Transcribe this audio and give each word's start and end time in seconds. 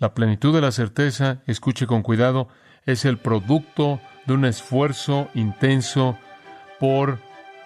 La 0.00 0.14
plenitud 0.14 0.54
de 0.54 0.62
la 0.62 0.72
certeza, 0.72 1.42
escuche 1.46 1.86
con 1.86 2.02
cuidado, 2.02 2.48
es 2.86 3.04
el 3.04 3.18
producto 3.18 4.00
de 4.26 4.32
un 4.32 4.46
esfuerzo 4.46 5.28
intenso 5.34 6.16
por 6.80 7.18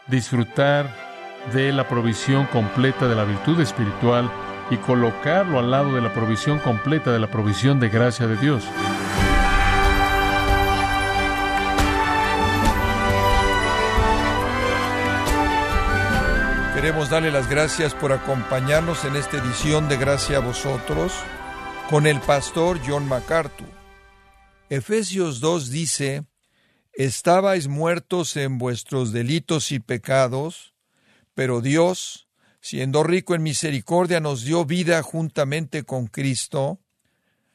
disfrutar 0.09 0.93
de 1.53 1.73
la 1.73 1.87
provisión 1.87 2.47
completa 2.47 3.07
de 3.07 3.15
la 3.15 3.23
virtud 3.23 3.61
espiritual 3.61 4.29
y 4.69 4.79
colocarlo 4.79 5.61
al 5.61 5.71
lado 5.71 5.95
de 5.95 6.01
la 6.01 6.13
provisión 6.13 6.59
completa 6.59 7.13
de 7.13 7.21
la 7.21 7.31
provisión 7.31 7.79
de 7.79 7.89
gracia 7.89 8.27
de 8.27 8.37
Dios. 8.37 8.65
Queremos 16.75 17.11
darle 17.11 17.31
las 17.31 17.49
gracias 17.49 17.95
por 17.95 18.13
acompañarnos 18.13 19.05
en 19.05 19.15
esta 19.15 19.37
edición 19.37 19.89
de 19.89 19.97
Gracia 19.97 20.39
a 20.39 20.41
vosotros 20.41 21.15
con 21.95 22.09
el 22.09 22.21
pastor 22.21 22.81
John 22.85 23.07
MacArthur. 23.07 23.69
Efesios 24.69 25.39
2 25.39 25.71
dice, 25.71 26.27
Estabais 26.93 27.69
muertos 27.69 28.37
en 28.37 28.59
vuestros 28.59 29.13
delitos 29.13 29.71
y 29.71 29.79
pecados, 29.79 30.75
pero 31.35 31.61
Dios, 31.61 32.27
siendo 32.61 33.05
rico 33.05 33.37
en 33.37 33.45
misericordia, 33.45 34.19
nos 34.19 34.43
dio 34.43 34.65
vida 34.65 35.01
juntamente 35.03 35.85
con 35.85 36.09
Cristo. 36.09 36.81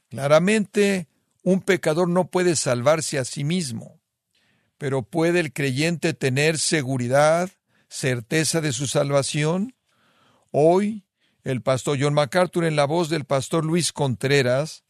Claramente, 0.08 1.10
un 1.44 1.60
pecador 1.60 2.08
no 2.08 2.30
puede 2.30 2.56
salvarse 2.56 3.20
a 3.20 3.26
sí 3.26 3.44
mismo, 3.44 4.00
pero 4.78 5.02
¿puede 5.02 5.42
el 5.42 5.52
creyente 5.52 6.14
tener 6.14 6.60
seguridad, 6.60 7.50
certeza 7.90 8.62
de 8.62 8.72
su 8.72 8.88
salvación? 8.88 9.76
Hoy, 10.52 11.04
el 11.50 11.62
pastor 11.62 11.98
John 12.00 12.14
MacArthur, 12.14 12.66
en 12.66 12.76
la 12.76 12.86
voz 12.86 13.10
del 13.10 13.26
pastor 13.26 13.66
Luis 13.66 13.92
Contreras, 13.92 14.84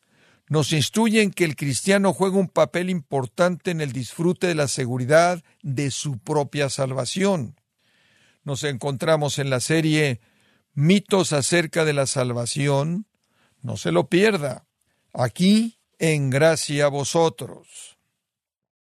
nos 0.48 0.74
instruye 0.74 1.22
en 1.22 1.32
que 1.32 1.46
el 1.46 1.56
cristiano 1.56 2.14
juega 2.14 2.38
un 2.38 2.48
papel 2.48 2.90
importante 2.90 3.72
en 3.72 3.82
el 3.82 3.92
disfrute 3.92 4.48
de 4.48 4.56
la 4.56 4.68
seguridad 4.68 5.44
de 5.62 5.92
su 5.92 6.18
propia 6.18 6.70
salvación. 6.70 7.56
Nos 8.44 8.64
encontramos 8.64 9.38
en 9.38 9.50
la 9.50 9.60
serie 9.60 10.22
Mitos 10.74 11.34
acerca 11.34 11.86
de 11.86 11.94
la 11.94 12.06
salvación. 12.06 13.06
No 13.62 13.78
se 13.78 13.92
lo 13.92 14.08
pierda. 14.08 14.66
Aquí, 15.14 15.80
en 16.00 16.30
gracia 16.30 16.86
a 16.86 16.90
vosotros. 16.90 17.98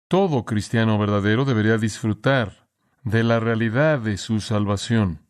Todo 0.07 0.45
cristiano 0.45 0.97
verdadero 0.97 1.45
debería 1.45 1.77
disfrutar 1.77 2.67
de 3.03 3.23
la 3.23 3.39
realidad 3.39 3.99
de 3.99 4.17
su 4.17 4.39
salvación. 4.39 5.28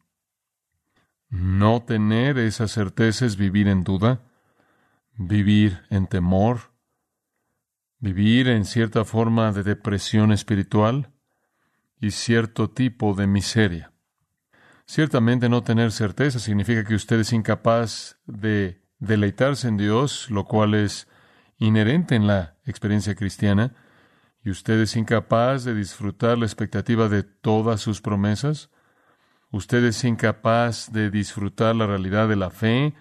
No 1.29 1.83
tener 1.83 2.37
esa 2.39 2.67
certeza 2.67 3.25
es 3.25 3.37
vivir 3.37 3.67
en 3.67 3.83
duda, 3.83 4.21
vivir 5.15 5.83
en 5.89 6.07
temor, 6.07 6.71
vivir 7.99 8.47
en 8.47 8.65
cierta 8.65 9.05
forma 9.05 9.51
de 9.51 9.63
depresión 9.63 10.31
espiritual 10.31 11.13
y 11.99 12.11
cierto 12.11 12.69
tipo 12.71 13.13
de 13.13 13.27
miseria. 13.27 13.93
Ciertamente 14.85 15.49
no 15.49 15.61
tener 15.61 15.91
certeza 15.91 16.39
significa 16.39 16.83
que 16.83 16.95
usted 16.95 17.19
es 17.19 17.31
incapaz 17.31 18.17
de 18.25 18.81
deleitarse 18.97 19.67
en 19.67 19.77
Dios, 19.77 20.31
lo 20.31 20.45
cual 20.45 20.73
es 20.73 21.07
inherente 21.57 22.15
en 22.15 22.25
la 22.25 22.57
experiencia 22.65 23.13
cristiana, 23.13 23.75
y 24.43 24.49
usted 24.49 24.79
es 24.79 24.95
incapaz 24.95 25.63
de 25.63 25.75
disfrutar 25.75 26.37
la 26.39 26.45
expectativa 26.45 27.07
de 27.07 27.21
todas 27.21 27.81
sus 27.81 28.01
promesas, 28.01 28.71
usted 29.51 29.83
es 29.83 30.03
incapaz 30.03 30.91
de 30.91 31.09
disfrutar 31.09 31.75
la 31.75 31.87
realidad 31.87 32.27
de 32.27 32.35
la 32.35 32.49
fe 32.49 32.93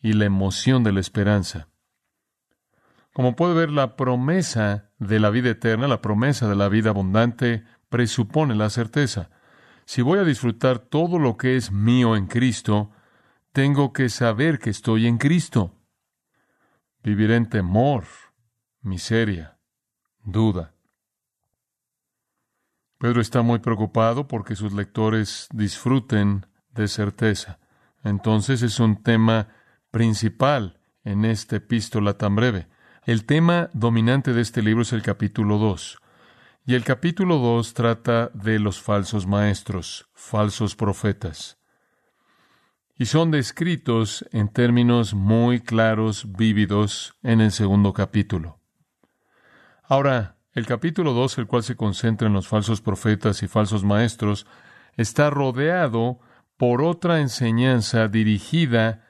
y 0.00 0.12
la 0.12 0.24
emoción 0.24 0.84
de 0.84 0.92
la 0.92 1.00
esperanza. 1.00 1.68
Como 3.12 3.34
puede 3.34 3.54
ver, 3.54 3.70
la 3.70 3.96
promesa 3.96 4.90
de 4.98 5.18
la 5.20 5.30
vida 5.30 5.50
eterna, 5.50 5.88
la 5.88 6.02
promesa 6.02 6.48
de 6.48 6.54
la 6.54 6.68
vida 6.68 6.90
abundante, 6.90 7.64
presupone 7.88 8.54
la 8.54 8.68
certeza. 8.68 9.30
Si 9.86 10.02
voy 10.02 10.18
a 10.18 10.24
disfrutar 10.24 10.78
todo 10.78 11.18
lo 11.18 11.38
que 11.38 11.56
es 11.56 11.72
mío 11.72 12.14
en 12.14 12.26
Cristo, 12.26 12.90
tengo 13.52 13.94
que 13.94 14.10
saber 14.10 14.58
que 14.58 14.68
estoy 14.68 15.06
en 15.06 15.16
Cristo. 15.16 15.74
Viviré 17.02 17.36
en 17.36 17.48
temor, 17.48 18.04
miseria, 18.82 19.56
duda. 20.22 20.75
Pedro 22.98 23.20
está 23.20 23.42
muy 23.42 23.58
preocupado 23.58 24.26
porque 24.26 24.56
sus 24.56 24.72
lectores 24.72 25.48
disfruten 25.52 26.46
de 26.70 26.88
certeza. 26.88 27.58
Entonces 28.02 28.62
es 28.62 28.80
un 28.80 29.02
tema 29.02 29.48
principal 29.90 30.80
en 31.04 31.24
esta 31.24 31.56
epístola 31.56 32.14
tan 32.14 32.36
breve. 32.36 32.68
El 33.04 33.26
tema 33.26 33.70
dominante 33.72 34.32
de 34.32 34.40
este 34.40 34.62
libro 34.62 34.82
es 34.82 34.92
el 34.92 35.02
capítulo 35.02 35.58
2. 35.58 35.98
Y 36.64 36.74
el 36.74 36.84
capítulo 36.84 37.38
2 37.38 37.74
trata 37.74 38.30
de 38.34 38.58
los 38.58 38.80
falsos 38.80 39.26
maestros, 39.26 40.08
falsos 40.14 40.74
profetas. 40.74 41.58
Y 42.98 43.06
son 43.06 43.30
descritos 43.30 44.26
en 44.32 44.48
términos 44.48 45.14
muy 45.14 45.60
claros, 45.60 46.32
vívidos, 46.32 47.14
en 47.22 47.40
el 47.40 47.52
segundo 47.52 47.92
capítulo. 47.92 48.58
Ahora, 49.84 50.35
el 50.56 50.64
capítulo 50.64 51.12
2, 51.12 51.36
el 51.36 51.46
cual 51.46 51.62
se 51.62 51.76
concentra 51.76 52.26
en 52.26 52.32
los 52.32 52.48
falsos 52.48 52.80
profetas 52.80 53.42
y 53.42 53.46
falsos 53.46 53.84
maestros, 53.84 54.46
está 54.96 55.28
rodeado 55.28 56.18
por 56.56 56.80
otra 56.80 57.20
enseñanza 57.20 58.08
dirigida 58.08 59.04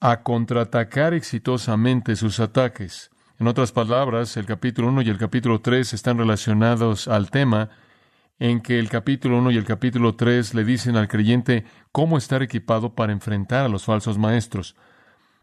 a 0.00 0.24
contraatacar 0.24 1.14
exitosamente 1.14 2.16
sus 2.16 2.40
ataques. 2.40 3.12
En 3.38 3.46
otras 3.46 3.70
palabras, 3.70 4.36
el 4.36 4.46
capítulo 4.46 4.88
1 4.88 5.02
y 5.02 5.10
el 5.10 5.18
capítulo 5.18 5.60
3 5.60 5.94
están 5.94 6.18
relacionados 6.18 7.06
al 7.06 7.30
tema 7.30 7.70
en 8.40 8.60
que 8.60 8.80
el 8.80 8.88
capítulo 8.88 9.38
1 9.38 9.52
y 9.52 9.58
el 9.58 9.64
capítulo 9.64 10.16
3 10.16 10.54
le 10.54 10.64
dicen 10.64 10.96
al 10.96 11.06
creyente 11.06 11.64
cómo 11.92 12.18
estar 12.18 12.42
equipado 12.42 12.96
para 12.96 13.12
enfrentar 13.12 13.66
a 13.66 13.68
los 13.68 13.84
falsos 13.84 14.18
maestros 14.18 14.74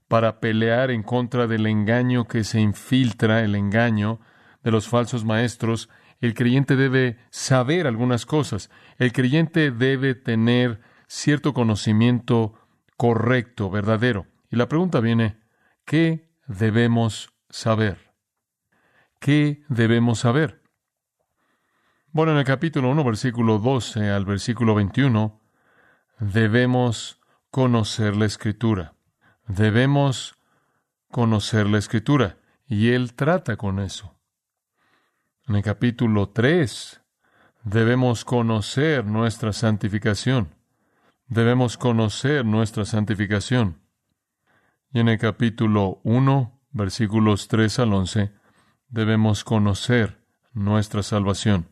para 0.07 0.39
pelear 0.39 0.91
en 0.91 1.03
contra 1.03 1.47
del 1.47 1.65
engaño 1.65 2.27
que 2.27 2.43
se 2.43 2.59
infiltra, 2.59 3.41
el 3.41 3.55
engaño 3.55 4.19
de 4.63 4.71
los 4.71 4.87
falsos 4.87 5.25
maestros, 5.25 5.89
el 6.19 6.33
creyente 6.33 6.75
debe 6.75 7.17
saber 7.31 7.87
algunas 7.87 8.25
cosas. 8.25 8.69
El 8.97 9.11
creyente 9.11 9.71
debe 9.71 10.15
tener 10.15 10.79
cierto 11.07 11.53
conocimiento 11.53 12.53
correcto, 12.97 13.69
verdadero. 13.69 14.27
Y 14.49 14.55
la 14.55 14.69
pregunta 14.69 14.99
viene, 14.99 15.37
¿qué 15.85 16.29
debemos 16.47 17.33
saber? 17.49 18.13
¿Qué 19.19 19.63
debemos 19.67 20.19
saber? 20.19 20.61
Bueno, 22.11 22.31
en 22.33 22.37
el 22.37 22.45
capítulo 22.45 22.89
1, 22.91 23.03
versículo 23.03 23.57
12 23.57 24.09
al 24.09 24.23
versículo 24.25 24.75
21, 24.75 25.41
debemos 26.19 27.19
conocer 27.49 28.15
la 28.15 28.25
escritura. 28.25 28.93
Debemos 29.47 30.35
conocer 31.11 31.67
la 31.67 31.77
escritura 31.77 32.37
y 32.65 32.91
él 32.91 33.13
trata 33.13 33.57
con 33.57 33.79
eso. 33.79 34.15
En 35.47 35.55
el 35.55 35.63
capítulo 35.63 36.29
3 36.29 37.01
debemos 37.63 38.23
conocer 38.23 39.05
nuestra 39.05 39.51
santificación. 39.51 40.55
Debemos 41.27 41.77
conocer 41.77 42.45
nuestra 42.45 42.85
santificación. 42.85 43.81
Y 44.91 44.99
en 44.99 45.09
el 45.09 45.17
capítulo 45.17 45.99
1, 46.03 46.61
versículos 46.71 47.47
3 47.47 47.79
al 47.79 47.93
11, 47.93 48.31
debemos 48.87 49.43
conocer 49.43 50.23
nuestra 50.53 51.03
salvación. 51.03 51.69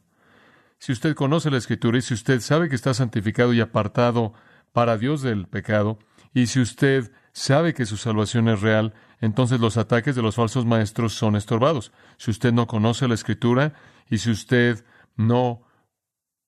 Si 0.79 0.91
usted 0.91 1.15
conoce 1.15 1.51
la 1.51 1.57
escritura 1.57 1.99
y 1.99 2.01
si 2.01 2.15
usted 2.15 2.41
sabe 2.41 2.67
que 2.67 2.75
está 2.75 2.93
santificado 2.93 3.53
y 3.53 3.61
apartado 3.61 4.33
para 4.73 4.97
Dios 4.97 5.21
del 5.21 5.47
pecado, 5.47 5.99
y 6.33 6.47
si 6.47 6.59
usted 6.59 7.11
sabe 7.33 7.73
que 7.73 7.85
su 7.85 7.97
salvación 7.97 8.47
es 8.49 8.61
real, 8.61 8.93
entonces 9.19 9.59
los 9.59 9.78
ataques 9.78 10.16
de 10.16 10.22
los 10.22 10.35
falsos 10.35 10.66
maestros 10.66 11.13
son 11.13 11.35
estorbados. 11.35 11.91
Si 12.17 12.31
usted 12.31 12.53
no 12.53 12.67
conoce 12.67 13.07
la 13.07 13.13
escritura 13.13 13.73
y 14.09 14.17
si 14.17 14.31
usted 14.31 14.83
no 15.16 15.61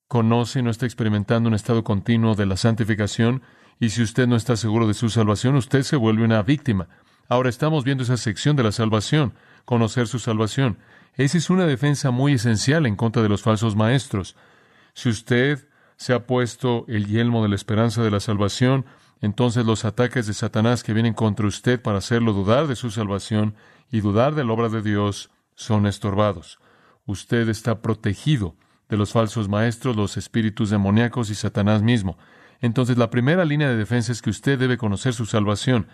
conoce 0.08 0.60
y 0.60 0.64
no 0.64 0.70
está 0.70 0.86
experimentando 0.86 1.50
un 1.50 1.56
estado 1.56 1.84
continuo 1.84 2.36
de 2.36 2.46
la 2.46 2.58
santificación, 2.58 3.42
y 3.80 3.90
si 3.90 4.02
usted 4.02 4.28
no 4.28 4.36
está 4.36 4.56
seguro 4.56 4.88
de 4.88 4.94
su 4.94 5.10
salvación, 5.10 5.56
usted 5.56 5.84
se 5.84 5.96
vuelve 5.96 6.24
una 6.24 6.42
víctima. 6.42 6.88
Ahora 7.28 7.50
estamos 7.50 7.84
viendo 7.84 8.04
esa 8.04 8.18
sección 8.18 8.56
de 8.56 8.64
la 8.64 8.72
salvación, 8.72 9.34
conocer 9.66 10.08
su 10.08 10.20
salvación. 10.20 10.78
Esa 11.16 11.38
es 11.38 11.50
una 11.50 11.66
defensa 11.66 12.12
muy 12.12 12.34
esencial 12.34 12.86
en 12.86 12.96
contra 12.96 13.22
de 13.22 13.30
los 13.30 13.42
falsos 13.42 13.76
maestros. 13.76 14.36
Si 14.94 15.10
usted 15.10 15.68
se 15.96 16.14
ha 16.14 16.26
puesto 16.26 16.86
el 16.88 17.08
yelmo 17.08 17.44
de 17.44 17.50
la 17.50 17.56
esperanza 17.56 18.04
de 18.04 18.12
la 18.12 18.20
salvación, 18.20 18.86
entonces 19.24 19.66
los 19.66 19.86
ataques 19.86 20.28
de 20.28 20.34
Satanás 20.34 20.84
que 20.84 20.92
vienen 20.92 21.14
contra 21.14 21.48
usted 21.48 21.82
para 21.82 22.00
hacerlo 22.00 22.34
dudar 22.34 22.68
de 22.68 22.76
su 22.76 22.92
salvación 22.92 23.56
y 23.90 24.02
dudar 24.02 24.36
de 24.36 24.44
la 24.44 24.52
obra 24.52 24.68
de 24.68 24.82
Dios 24.82 25.30
son 25.56 25.88
estorbados. 25.88 26.60
Usted 27.06 27.48
está 27.48 27.82
protegido 27.82 28.58
de 28.90 28.98
los 28.98 29.14
falsos 29.14 29.48
maestros, 29.48 29.96
los 29.96 30.18
espíritus 30.18 30.72
demoníacos 30.72 31.30
y 31.30 31.36
Satanás 31.36 31.82
mismo. 31.82 32.18
Entonces 32.60 32.98
la 32.98 33.10
primera 33.10 33.46
línea 33.46 33.70
de 33.70 33.78
defensa 33.78 34.12
es 34.12 34.22
que 34.22 34.30
usted 34.30 34.60
debe 34.60 34.78
conocer 34.78 35.14
su 35.14 35.26
salvación. 35.26 35.88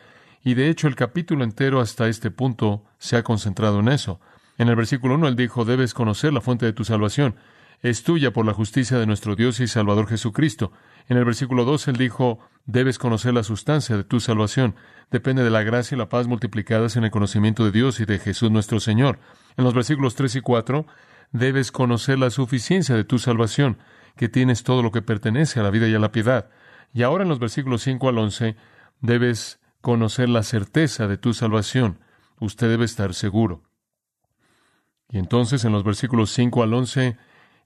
Y 0.44 0.56
de 0.56 0.68
hecho 0.68 0.88
el 0.88 0.96
capítulo 0.96 1.44
entero 1.44 1.82
hasta 1.82 2.08
este 2.08 2.32
punto 2.32 2.84
se 2.98 3.16
ha 3.16 3.22
concentrado 3.22 3.80
en 3.82 3.90
eso. 3.90 4.20
En 4.58 4.70
el 4.70 4.76
versículo 4.76 5.14
1 5.14 5.28
él 5.28 5.36
dijo, 5.36 5.66
debes 5.66 5.94
conocer 5.94 6.34
la 6.34 6.42
fuente 6.42 6.66
de 6.66 6.74
tu 6.74 6.84
salvación. 6.84 7.36
Es 7.82 8.04
tuya 8.04 8.34
por 8.34 8.46
la 8.46 8.54
justicia 8.54 8.98
de 8.98 9.06
nuestro 9.06 9.38
Dios 9.38 9.62
y 9.62 9.68
Salvador 9.68 10.08
Jesucristo. 10.08 10.74
En 11.08 11.16
el 11.16 11.24
versículo 11.24 11.64
2 11.64 11.88
él 11.88 11.96
dijo, 11.96 12.40
debes 12.66 13.00
conocer 13.00 13.34
la 13.34 13.44
sustancia 13.44 13.96
de 13.96 14.04
tu 14.04 14.20
salvación. 14.20 14.76
Depende 15.12 15.46
de 15.46 15.50
la 15.50 15.64
gracia 15.64 15.96
y 15.96 15.98
la 15.98 16.10
paz 16.10 16.28
multiplicadas 16.28 16.98
en 16.98 17.06
el 17.06 17.12
conocimiento 17.12 17.64
de 17.64 17.72
Dios 17.72 18.02
y 18.02 18.06
de 18.06 18.20
Jesús 18.20 18.52
nuestro 18.52 18.82
Señor. 18.82 19.20
En 19.56 19.64
los 19.64 19.74
versículos 19.74 20.16
3 20.16 20.36
y 20.36 20.42
4, 20.42 20.86
debes 21.32 21.72
conocer 21.72 22.20
la 22.20 22.32
suficiencia 22.32 22.96
de 22.96 23.06
tu 23.06 23.18
salvación, 23.18 23.78
que 24.18 24.28
tienes 24.28 24.64
todo 24.64 24.84
lo 24.84 24.92
que 24.92 25.02
pertenece 25.02 25.62
a 25.62 25.64
la 25.64 25.70
vida 25.70 25.88
y 25.88 25.96
a 25.96 26.00
la 26.00 26.12
piedad. 26.12 26.50
Y 26.94 27.04
ahora 27.04 27.24
en 27.24 27.30
los 27.30 27.40
versículos 27.40 27.82
5 27.84 28.10
al 28.10 28.18
11, 28.18 28.58
debes 29.00 29.62
conocer 29.80 30.28
la 30.28 30.44
certeza 30.44 31.08
de 31.08 31.18
tu 31.18 31.34
salvación. 31.34 32.00
Usted 32.42 32.68
debe 32.68 32.84
estar 32.84 33.14
seguro. 33.14 33.64
Y 35.10 35.18
entonces 35.18 35.64
en 35.64 35.72
los 35.72 35.86
versículos 35.86 36.32
5 36.32 36.62
al 36.62 36.74
11, 36.74 37.18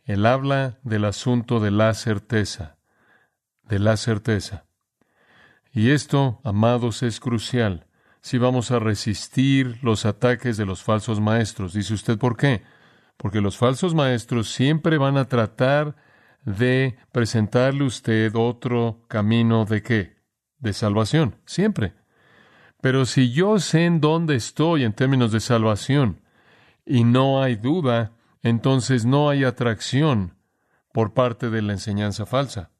él 0.05 0.25
habla 0.25 0.79
del 0.83 1.05
asunto 1.05 1.59
de 1.59 1.71
la 1.71 1.93
certeza, 1.93 2.77
de 3.63 3.79
la 3.79 3.97
certeza. 3.97 4.65
Y 5.71 5.91
esto, 5.91 6.39
amados, 6.43 7.03
es 7.03 7.19
crucial 7.19 7.87
si 8.21 8.37
vamos 8.37 8.71
a 8.71 8.79
resistir 8.79 9.79
los 9.81 10.05
ataques 10.05 10.55
de 10.55 10.65
los 10.65 10.81
falsos 10.81 11.19
maestros. 11.19 11.73
Dice 11.73 11.93
usted, 11.93 12.17
¿por 12.17 12.37
qué? 12.37 12.63
Porque 13.17 13.41
los 13.41 13.57
falsos 13.57 13.93
maestros 13.93 14.49
siempre 14.49 14.97
van 14.97 15.17
a 15.17 15.25
tratar 15.25 15.95
de 16.45 16.97
presentarle 17.11 17.83
a 17.83 17.87
usted 17.87 18.33
otro 18.35 19.03
camino 19.09 19.65
de 19.65 19.81
qué? 19.81 20.15
De 20.59 20.71
salvación, 20.71 21.35
siempre. 21.45 21.93
Pero 22.81 23.05
si 23.05 23.31
yo 23.31 23.59
sé 23.59 23.85
en 23.85 23.99
dónde 23.99 24.35
estoy 24.35 24.83
en 24.83 24.93
términos 24.93 25.31
de 25.31 25.39
salvación 25.39 26.21
y 26.85 27.03
no 27.03 27.41
hay 27.41 27.55
duda, 27.55 28.13
entonces 28.43 29.05
no 29.05 29.29
hay 29.29 29.45
atracción 29.45 30.35
por 30.91 31.13
parte 31.13 31.49
de 31.49 31.61
la 31.61 31.73
enseñanza 31.73 32.25
falsa. 32.25 32.71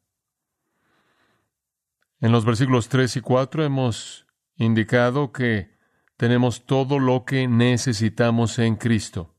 En 2.20 2.30
los 2.30 2.44
versículos 2.44 2.88
3 2.88 3.16
y 3.16 3.20
4 3.22 3.64
hemos 3.64 4.26
indicado 4.56 5.32
que 5.32 5.74
tenemos 6.16 6.66
todo 6.66 6.98
lo 6.98 7.24
que 7.24 7.48
necesitamos 7.48 8.58
en 8.58 8.76
Cristo. 8.76 9.34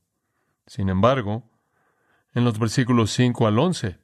Sin 0.66 0.88
embargo, 0.88 1.48
en 2.34 2.44
los 2.44 2.58
versículos 2.58 3.12
5 3.12 3.46
al 3.46 3.58
11, 3.58 3.98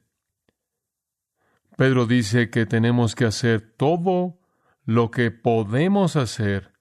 Pedro 1.77 2.05
dice 2.05 2.49
que 2.49 2.65
tenemos 2.65 3.15
que 3.15 3.25
hacer 3.25 3.75
todo 3.75 4.39
lo 4.85 5.11
que 5.11 5.29
podemos 5.29 6.15
hacer 6.15 6.71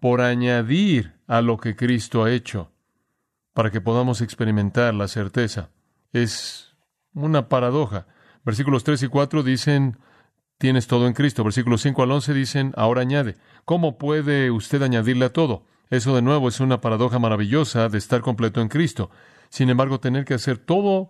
por 0.00 0.22
añadir 0.22 1.20
a 1.26 1.40
lo 1.40 1.58
que 1.58 1.76
Cristo 1.76 2.24
ha 2.24 2.32
hecho 2.32 2.72
para 3.58 3.72
que 3.72 3.80
podamos 3.80 4.20
experimentar 4.20 4.94
la 4.94 5.08
certeza. 5.08 5.70
Es 6.12 6.76
una 7.12 7.48
paradoja. 7.48 8.06
Versículos 8.44 8.84
3 8.84 9.02
y 9.02 9.08
4 9.08 9.42
dicen, 9.42 9.98
tienes 10.58 10.86
todo 10.86 11.08
en 11.08 11.12
Cristo. 11.12 11.42
Versículos 11.42 11.82
5 11.82 12.04
al 12.04 12.12
11 12.12 12.34
dicen, 12.34 12.72
ahora 12.76 13.00
añade. 13.00 13.34
¿Cómo 13.64 13.98
puede 13.98 14.52
usted 14.52 14.80
añadirle 14.82 15.24
a 15.24 15.32
todo? 15.32 15.64
Eso 15.90 16.14
de 16.14 16.22
nuevo 16.22 16.46
es 16.46 16.60
una 16.60 16.80
paradoja 16.80 17.18
maravillosa 17.18 17.88
de 17.88 17.98
estar 17.98 18.20
completo 18.20 18.60
en 18.60 18.68
Cristo. 18.68 19.10
Sin 19.48 19.70
embargo, 19.70 19.98
tener 19.98 20.24
que 20.24 20.34
hacer 20.34 20.58
todo 20.58 21.08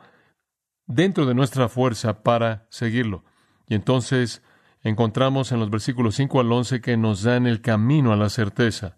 dentro 0.87 1.27
de 1.27 1.35
nuestra 1.35 1.69
fuerza 1.69 2.23
para 2.23 2.67
seguirlo. 2.71 3.25
Y 3.67 3.75
entonces 3.75 4.43
encontramos 4.81 5.53
en 5.53 5.61
los 5.61 5.69
versículos 5.69 6.15
5 6.15 6.41
al 6.41 6.51
11 6.51 6.81
que 6.81 6.97
nos 6.97 7.25
dan 7.25 7.47
el 7.47 7.61
camino 7.61 8.11
a 8.11 8.17
la 8.17 8.31
certeza. 8.31 8.97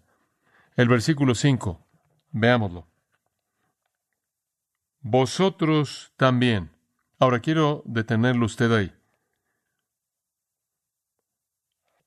El 0.77 0.87
versículo 0.87 1.35
5, 1.35 1.85
veámoslo. 2.31 2.90
Vosotros 5.01 6.13
también. 6.17 6.71
Ahora 7.19 7.39
quiero 7.39 7.83
detenerlo 7.85 8.45
usted 8.45 8.71
ahí. 8.71 8.93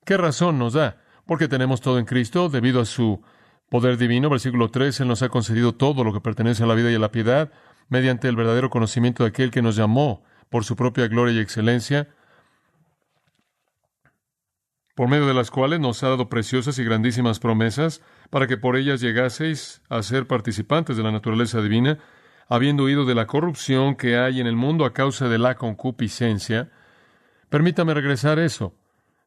¿Qué 0.05 0.17
razón 0.17 0.59
nos 0.59 0.75
da? 0.75 1.03
Porque 1.27 1.49
tenemos 1.49 1.81
todo 1.81 1.99
en 1.99 2.05
Cristo 2.05 2.49
debido 2.49 2.81
a 2.81 2.85
su 2.85 3.23
poder 3.71 3.97
divino. 3.97 4.29
Versículo 4.29 4.71
3, 4.71 5.01
Él 5.01 5.09
nos 5.09 5.23
ha 5.23 5.29
concedido 5.29 5.75
todo 5.75 6.05
lo 6.05 6.13
que 6.13 6.21
pertenece 6.21 6.63
a 6.63 6.67
la 6.67 6.75
vida 6.75 6.91
y 6.91 6.95
a 6.95 6.99
la 6.99 7.11
piedad 7.11 7.51
mediante 7.89 8.29
el 8.29 8.37
verdadero 8.37 8.71
conocimiento 8.71 9.25
de 9.25 9.31
aquel 9.31 9.51
que 9.51 9.63
nos 9.63 9.77
llamó 9.77 10.25
por 10.49 10.65
su 10.65 10.77
propia 10.77 11.09
gloria 11.09 11.35
y 11.35 11.41
excelencia, 11.41 12.09
por 14.95 15.09
medio 15.09 15.27
de 15.27 15.35
las 15.35 15.51
cuales 15.51 15.81
nos 15.81 16.03
ha 16.03 16.09
dado 16.11 16.29
preciosas 16.29 16.79
y 16.79 16.85
grandísimas 16.85 17.41
promesas, 17.41 18.01
para 18.31 18.47
que 18.47 18.57
por 18.57 18.77
ellas 18.77 19.01
llegaseis 19.01 19.83
a 19.89 20.03
ser 20.03 20.27
participantes 20.27 20.97
de 20.97 21.03
la 21.03 21.11
naturaleza 21.11 21.61
divina, 21.61 21.99
habiendo 22.49 22.85
huido 22.85 23.05
de 23.05 23.15
la 23.15 23.27
corrupción 23.27 23.95
que 23.95 24.17
hay 24.17 24.41
en 24.41 24.47
el 24.47 24.57
mundo 24.57 24.85
a 24.85 24.93
causa 24.93 25.29
de 25.29 25.39
la 25.39 25.57
concupiscencia. 25.57 26.71
Permítame 27.49 27.95
regresar 27.95 28.39
a 28.39 28.45
eso. 28.45 28.75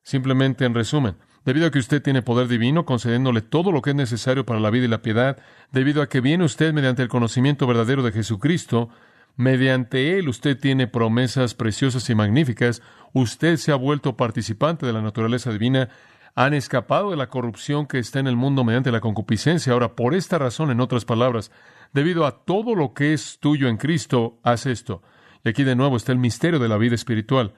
Simplemente 0.03 0.65
en 0.65 0.73
resumen, 0.73 1.17
debido 1.45 1.67
a 1.67 1.71
que 1.71 1.79
usted 1.79 2.01
tiene 2.01 2.21
poder 2.21 2.47
divino, 2.47 2.85
concediéndole 2.85 3.41
todo 3.41 3.71
lo 3.71 3.81
que 3.81 3.89
es 3.89 3.95
necesario 3.95 4.45
para 4.45 4.59
la 4.59 4.69
vida 4.69 4.85
y 4.85 4.89
la 4.89 5.01
piedad, 5.01 5.37
debido 5.71 6.01
a 6.01 6.07
que 6.07 6.21
viene 6.21 6.45
usted 6.45 6.73
mediante 6.73 7.01
el 7.01 7.09
conocimiento 7.09 7.67
verdadero 7.67 8.03
de 8.03 8.11
Jesucristo, 8.11 8.89
mediante 9.35 10.17
él 10.17 10.29
usted 10.29 10.57
tiene 10.57 10.87
promesas 10.87 11.53
preciosas 11.53 12.09
y 12.09 12.15
magníficas, 12.15 12.81
usted 13.13 13.57
se 13.57 13.71
ha 13.71 13.75
vuelto 13.75 14.17
participante 14.17 14.85
de 14.85 14.93
la 14.93 15.01
naturaleza 15.01 15.51
divina, 15.51 15.89
han 16.37 16.53
escapado 16.53 17.09
de 17.09 17.17
la 17.17 17.29
corrupción 17.29 17.87
que 17.87 17.97
está 17.97 18.19
en 18.19 18.27
el 18.27 18.35
mundo 18.35 18.63
mediante 18.63 18.91
la 18.91 19.01
concupiscencia. 19.01 19.73
Ahora, 19.73 19.95
por 19.95 20.13
esta 20.13 20.37
razón, 20.37 20.69
en 20.69 20.81
otras 20.81 21.03
palabras, 21.03 21.51
debido 21.93 22.27
a 22.27 22.45
todo 22.45 22.75
lo 22.75 22.93
que 22.93 23.13
es 23.13 23.39
tuyo 23.39 23.67
en 23.67 23.77
Cristo, 23.77 24.37
haz 24.43 24.67
esto. 24.67 25.01
Y 25.43 25.49
aquí 25.49 25.63
de 25.63 25.75
nuevo 25.75 25.97
está 25.97 26.11
el 26.11 26.19
misterio 26.19 26.59
de 26.59 26.67
la 26.67 26.77
vida 26.77 26.93
espiritual. 26.93 27.55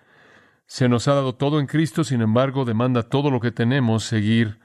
Se 0.65 0.87
nos 0.87 1.09
ha 1.09 1.13
dado 1.13 1.35
todo 1.35 1.59
en 1.59 1.67
Cristo, 1.67 2.05
sin 2.05 2.21
embargo, 2.21 2.63
demanda 2.63 3.03
todo 3.03 3.29
lo 3.31 3.41
que 3.41 3.51
tenemos 3.51 4.05
seguir 4.05 4.61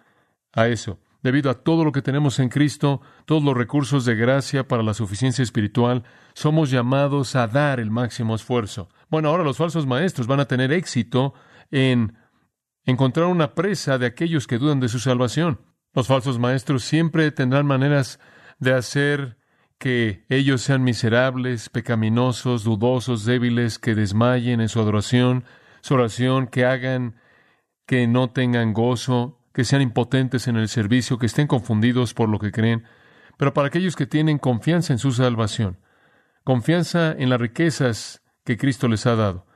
a 0.53 0.69
eso. 0.69 1.01
Debido 1.25 1.51
a 1.51 1.55
todo 1.55 1.85
lo 1.85 1.91
que 1.91 2.03
tenemos 2.03 2.39
en 2.39 2.51
Cristo, 2.51 3.01
todos 3.25 3.43
los 3.43 3.57
recursos 3.57 4.05
de 4.05 4.15
gracia 4.15 4.69
para 4.69 4.85
la 4.85 4.95
suficiencia 4.95 5.43
espiritual, 5.43 6.05
somos 6.35 6.71
llamados 6.71 7.35
a 7.35 7.49
dar 7.49 7.81
el 7.81 7.91
máximo 7.91 8.37
esfuerzo. 8.37 8.89
Bueno, 9.11 9.31
ahora 9.31 9.43
los 9.43 9.57
falsos 9.57 9.89
maestros 9.89 10.29
van 10.29 10.39
a 10.39 10.47
tener 10.47 10.73
éxito 10.73 11.35
en 11.73 12.17
encontrar 12.85 13.27
una 13.27 13.55
presa 13.55 13.99
de 13.99 14.07
aquellos 14.07 14.47
que 14.47 14.59
dudan 14.59 14.81
de 14.81 14.89
su 14.89 14.99
salvación. 14.99 15.61
Los 15.93 16.09
falsos 16.09 16.39
maestros 16.39 16.85
siempre 16.85 17.31
tendrán 17.31 17.67
maneras 17.67 18.19
de 18.59 18.73
hacer 18.75 19.39
que 19.79 20.25
ellos 20.29 20.63
sean 20.63 20.83
miserables, 20.83 21.69
pecaminosos, 21.69 22.65
dudosos, 22.65 23.25
débiles, 23.25 23.79
que 23.79 23.95
desmayen 23.95 24.61
en 24.61 24.69
su 24.69 24.81
adoración, 24.81 25.45
su 25.83 25.95
oración, 25.95 26.47
que 26.47 26.65
hagan 26.65 27.17
que 27.87 28.07
no 28.07 28.31
tengan 28.31 28.73
gozo, 28.73 29.39
que 29.53 29.65
sean 29.65 29.83
impotentes 29.83 30.49
en 30.49 30.57
el 30.57 30.69
servicio, 30.69 31.19
que 31.19 31.27
estén 31.27 31.47
confundidos 31.47 32.15
por 32.15 32.29
lo 32.29 32.39
que 32.39 32.51
creen, 32.51 32.85
pero 33.37 33.53
para 33.53 33.69
aquellos 33.69 33.97
que 33.97 34.07
tienen 34.07 34.39
confianza 34.39 34.93
en 34.93 34.99
su 34.99 35.13
salvación, 35.13 35.79
confianza 36.45 37.13
en 37.13 37.31
las 37.31 37.41
riquezas 37.41 38.23
que 38.45 38.57
Cristo 38.57 38.89
les 38.89 39.07
ha 39.07 39.17
dado, 39.17 39.47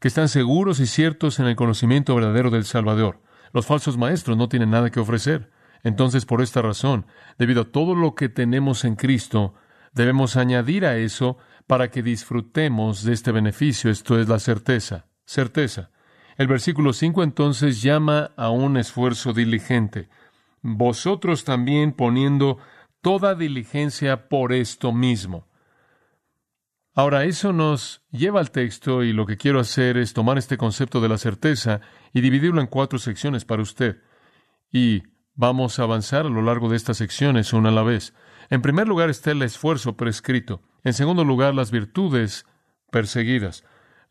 que 0.00 0.08
están 0.08 0.28
seguros 0.28 0.80
y 0.80 0.86
ciertos 0.86 1.40
en 1.40 1.46
el 1.46 1.56
conocimiento 1.56 2.14
verdadero 2.14 2.50
del 2.50 2.64
Salvador. 2.64 3.20
Los 3.52 3.66
falsos 3.66 3.96
maestros 3.96 4.36
no 4.36 4.48
tienen 4.48 4.70
nada 4.70 4.90
que 4.90 5.00
ofrecer. 5.00 5.50
Entonces, 5.82 6.26
por 6.26 6.42
esta 6.42 6.62
razón, 6.62 7.06
debido 7.38 7.62
a 7.62 7.72
todo 7.72 7.94
lo 7.94 8.14
que 8.14 8.28
tenemos 8.28 8.84
en 8.84 8.96
Cristo, 8.96 9.54
debemos 9.92 10.36
añadir 10.36 10.84
a 10.84 10.96
eso 10.96 11.38
para 11.66 11.90
que 11.90 12.02
disfrutemos 12.02 13.04
de 13.04 13.12
este 13.12 13.32
beneficio, 13.32 13.90
esto 13.90 14.18
es 14.18 14.28
la 14.28 14.38
certeza, 14.38 15.06
certeza. 15.24 15.90
El 16.36 16.46
versículo 16.46 16.92
5 16.92 17.22
entonces 17.22 17.82
llama 17.82 18.30
a 18.36 18.50
un 18.50 18.76
esfuerzo 18.76 19.32
diligente. 19.32 20.08
Vosotros 20.62 21.44
también 21.44 21.92
poniendo 21.92 22.58
toda 23.00 23.34
diligencia 23.34 24.28
por 24.28 24.52
esto 24.52 24.92
mismo. 24.92 25.47
Ahora, 26.98 27.22
eso 27.22 27.52
nos 27.52 28.02
lleva 28.10 28.40
al 28.40 28.50
texto 28.50 29.04
y 29.04 29.12
lo 29.12 29.24
que 29.24 29.36
quiero 29.36 29.60
hacer 29.60 29.96
es 29.98 30.14
tomar 30.14 30.36
este 30.36 30.56
concepto 30.56 31.00
de 31.00 31.08
la 31.08 31.16
certeza 31.16 31.80
y 32.12 32.22
dividirlo 32.22 32.60
en 32.60 32.66
cuatro 32.66 32.98
secciones 32.98 33.44
para 33.44 33.62
usted. 33.62 34.02
Y 34.72 35.04
vamos 35.36 35.78
a 35.78 35.84
avanzar 35.84 36.26
a 36.26 36.28
lo 36.28 36.42
largo 36.42 36.68
de 36.68 36.74
estas 36.74 36.96
secciones 36.96 37.52
una 37.52 37.68
a 37.68 37.72
la 37.72 37.84
vez. 37.84 38.14
En 38.50 38.62
primer 38.62 38.88
lugar 38.88 39.10
está 39.10 39.30
el 39.30 39.42
esfuerzo 39.42 39.96
prescrito. 39.96 40.60
En 40.82 40.92
segundo 40.92 41.22
lugar, 41.24 41.54
las 41.54 41.70
virtudes 41.70 42.46
perseguidas, 42.90 43.62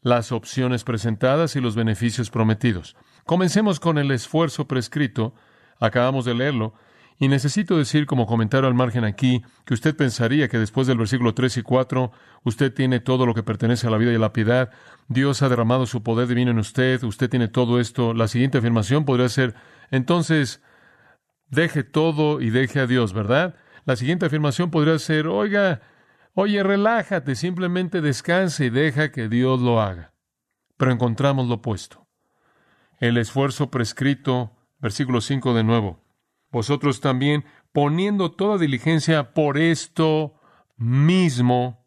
las 0.02 0.32
opciones 0.32 0.86
presentadas 0.86 1.58
y 1.58 1.60
los 1.60 1.76
beneficios 1.76 2.30
prometidos. 2.30 2.96
Comencemos 3.26 3.82
con 3.82 3.98
el 3.98 4.12
esfuerzo 4.12 4.66
prescrito. 4.66 5.36
Acabamos 5.82 6.24
de 6.24 6.36
leerlo. 6.36 6.74
Y 7.20 7.30
necesito 7.30 7.78
decir 7.78 8.06
como 8.06 8.28
comentario 8.28 8.68
al 8.68 8.76
margen 8.76 9.04
aquí 9.04 9.44
que 9.66 9.74
usted 9.74 9.96
pensaría 9.96 10.50
que 10.50 10.60
después 10.60 10.86
del 10.86 11.00
versículo 11.00 11.34
3 11.34 11.58
y 11.58 11.62
4 11.64 12.12
usted 12.44 12.74
tiene 12.74 13.00
todo 13.00 13.26
lo 13.26 13.34
que 13.34 13.42
pertenece 13.42 13.88
a 13.88 13.90
la 13.90 13.98
vida 13.98 14.12
y 14.12 14.16
a 14.16 14.20
la 14.20 14.34
piedad, 14.34 14.70
Dios 15.08 15.42
ha 15.42 15.50
derramado 15.50 15.88
su 15.88 16.04
poder 16.04 16.28
divino 16.28 16.52
en 16.52 16.60
usted, 16.60 17.02
usted 17.04 17.30
tiene 17.30 17.48
todo 17.48 17.80
esto. 17.80 18.14
La 18.14 18.28
siguiente 18.28 18.60
afirmación 18.60 19.04
podría 19.04 19.30
ser, 19.30 19.56
entonces, 19.90 20.62
deje 21.50 21.84
todo 21.84 22.40
y 22.40 22.52
deje 22.52 22.82
a 22.82 22.88
Dios, 22.88 23.14
¿verdad? 23.14 23.56
La 23.86 23.96
siguiente 23.96 24.28
afirmación 24.28 24.70
podría 24.70 25.00
ser, 25.00 25.28
oiga, 25.28 25.82
oye, 26.36 26.62
relájate, 26.62 27.36
simplemente 27.36 28.02
descanse 28.02 28.66
y 28.66 28.70
deja 28.70 29.12
que 29.12 29.28
Dios 29.28 29.60
lo 29.60 29.82
haga. 29.82 30.14
Pero 30.78 30.92
encontramos 30.92 31.48
lo 31.48 31.56
opuesto. 31.56 32.06
El 33.00 33.18
esfuerzo 33.18 33.72
prescrito, 33.72 34.52
versículo 34.80 35.22
5 35.22 35.56
de 35.56 35.64
nuevo. 35.64 36.07
Vosotros 36.52 37.02
también, 37.02 37.46
poniendo 37.72 38.32
toda 38.32 38.58
diligencia 38.58 39.34
por 39.34 39.58
esto 39.58 40.34
mismo, 40.78 41.86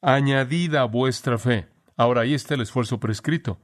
añadida 0.00 0.84
vuestra 0.84 1.38
fe. 1.38 1.68
Ahora 1.96 2.22
ahí 2.22 2.34
está 2.34 2.54
el 2.54 2.62
esfuerzo 2.62 3.00
prescrito. 3.00 3.60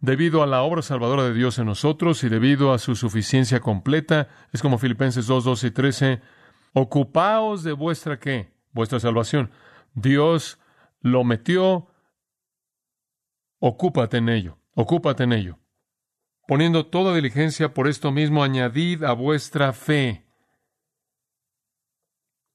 Debido 0.00 0.42
a 0.42 0.46
la 0.46 0.62
obra 0.62 0.82
salvadora 0.82 1.24
de 1.24 1.34
Dios 1.34 1.58
en 1.58 1.66
nosotros 1.66 2.22
y 2.22 2.28
debido 2.28 2.72
a 2.72 2.78
su 2.78 2.94
suficiencia 2.94 3.60
completa, 3.60 4.28
es 4.52 4.62
como 4.62 4.78
Filipenses 4.78 5.26
2, 5.26 5.44
12 5.44 5.66
y 5.66 5.70
13, 5.70 6.20
ocupaos 6.72 7.64
de 7.64 7.72
vuestra 7.72 8.18
qué? 8.18 8.52
Vuestra 8.72 9.00
salvación. 9.00 9.50
Dios 9.94 10.58
lo 11.00 11.24
metió, 11.24 11.88
ocúpate 13.58 14.18
en 14.18 14.28
ello, 14.28 14.58
ocúpate 14.74 15.24
en 15.24 15.32
ello. 15.32 15.58
Poniendo 16.48 16.86
toda 16.86 17.14
diligencia 17.14 17.74
por 17.74 17.88
esto 17.88 18.10
mismo, 18.10 18.42
añadid 18.42 19.04
a 19.04 19.12
vuestra 19.12 19.74
fe. 19.74 20.24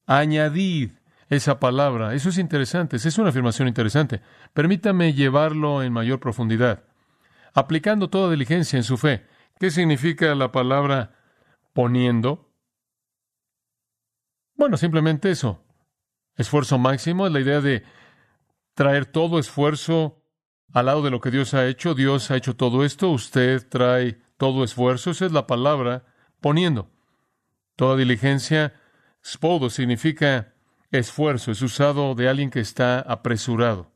Añadid 0.08 0.94
esa 1.30 1.60
palabra. 1.60 2.16
Eso 2.16 2.30
es 2.30 2.40
interesante, 2.40 2.96
es 2.96 3.18
una 3.20 3.30
afirmación 3.30 3.68
interesante. 3.68 4.22
Permítame 4.52 5.14
llevarlo 5.14 5.84
en 5.84 5.94
mayor 5.94 6.20
profundidad. 6.20 6.86
Aplicando 7.54 8.10
toda 8.10 8.32
diligencia 8.32 8.78
en 8.78 8.84
su 8.84 8.98
fe. 8.98 9.28
¿Qué 9.60 9.70
significa 9.70 10.34
la 10.34 10.52
palabra 10.52 11.14
poniendo? 11.74 12.52
Bueno, 14.56 14.76
simplemente 14.76 15.30
eso. 15.30 15.64
Esfuerzo 16.36 16.80
máximo 16.80 17.28
es 17.28 17.32
la 17.32 17.42
idea 17.42 17.62
de 17.62 17.84
traer 18.74 19.06
todo 19.06 19.38
esfuerzo 19.38 20.23
al 20.74 20.88
lado 20.88 21.04
de 21.04 21.12
lo 21.12 21.22
que 21.22 21.32
Dios 21.32 21.54
ha 21.54 21.68
hecho. 21.68 21.94
Dios 21.94 22.30
ha 22.32 22.36
hecho 22.36 22.56
todo 22.56 22.84
esto, 22.84 23.10
usted 23.10 23.66
trae 23.70 24.20
todo 24.38 24.64
esfuerzo. 24.64 25.12
Esa 25.12 25.28
es 25.28 25.32
la 25.32 25.48
palabra 25.48 26.04
poniendo. 26.42 26.90
Toda 27.76 27.96
diligencia, 27.96 28.74
spodo, 29.24 29.70
significa 29.70 30.54
esfuerzo, 30.92 31.52
es 31.52 31.62
usado 31.62 32.14
de 32.16 32.28
alguien 32.28 32.50
que 32.50 32.60
está 32.60 33.00
apresurado. 33.00 33.92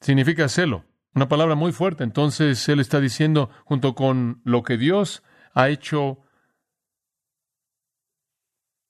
Significa 0.00 0.48
celo, 0.48 0.84
una 1.14 1.28
palabra 1.28 1.54
muy 1.54 1.72
fuerte. 1.72 2.04
Entonces 2.04 2.68
él 2.68 2.80
está 2.80 3.00
diciendo, 3.00 3.50
junto 3.64 3.94
con 3.94 4.40
lo 4.44 4.62
que 4.62 4.78
Dios 4.78 5.22
ha 5.52 5.68
hecho, 5.68 6.20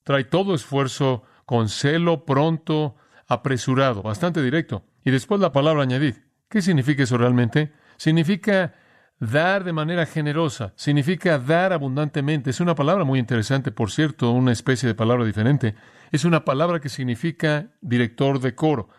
trae 0.03 0.23
todo 0.23 0.55
esfuerzo 0.55 1.23
con 1.45 1.69
celo, 1.69 2.25
pronto, 2.25 2.95
apresurado, 3.27 4.01
bastante 4.01 4.41
directo. 4.41 4.85
Y 5.03 5.11
después 5.11 5.41
la 5.41 5.51
palabra 5.51 5.83
añadid. 5.83 6.15
¿Qué 6.49 6.61
significa 6.61 7.03
eso 7.03 7.17
realmente? 7.17 7.71
Significa 7.97 8.73
dar 9.21 9.63
de 9.63 9.71
manera 9.71 10.07
generosa, 10.07 10.73
significa 10.75 11.37
dar 11.37 11.73
abundantemente. 11.73 12.49
Es 12.49 12.59
una 12.59 12.75
palabra 12.75 13.03
muy 13.03 13.19
interesante, 13.19 13.71
por 13.71 13.91
cierto, 13.91 14.31
una 14.31 14.51
especie 14.51 14.87
de 14.87 14.95
palabra 14.95 15.23
diferente. 15.25 15.75
Es 16.11 16.25
una 16.25 16.43
palabra 16.43 16.79
que 16.79 16.89
significa 16.89 17.67
director 17.81 18.39
de 18.39 18.55
coro. 18.55 18.89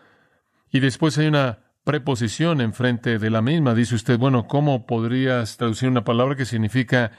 Y 0.71 0.79
después 0.79 1.17
hay 1.17 1.27
una 1.27 1.59
preposición 1.83 2.61
enfrente 2.61 3.19
de 3.19 3.29
la 3.29 3.41
misma. 3.41 3.75
Dice 3.75 3.95
usted, 3.95 4.17
bueno, 4.17 4.47
¿cómo 4.47 4.85
podrías 4.85 5.57
traducir 5.57 5.89
una 5.89 6.05
palabra 6.05 6.35
que 6.35 6.45
significa 6.45 7.11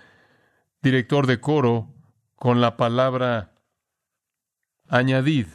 director 0.83 1.27
de 1.27 1.41
coro 1.41 1.95
con 2.37 2.63
la 2.63 2.77
palabra 2.77 3.53
añadid? 4.89 5.47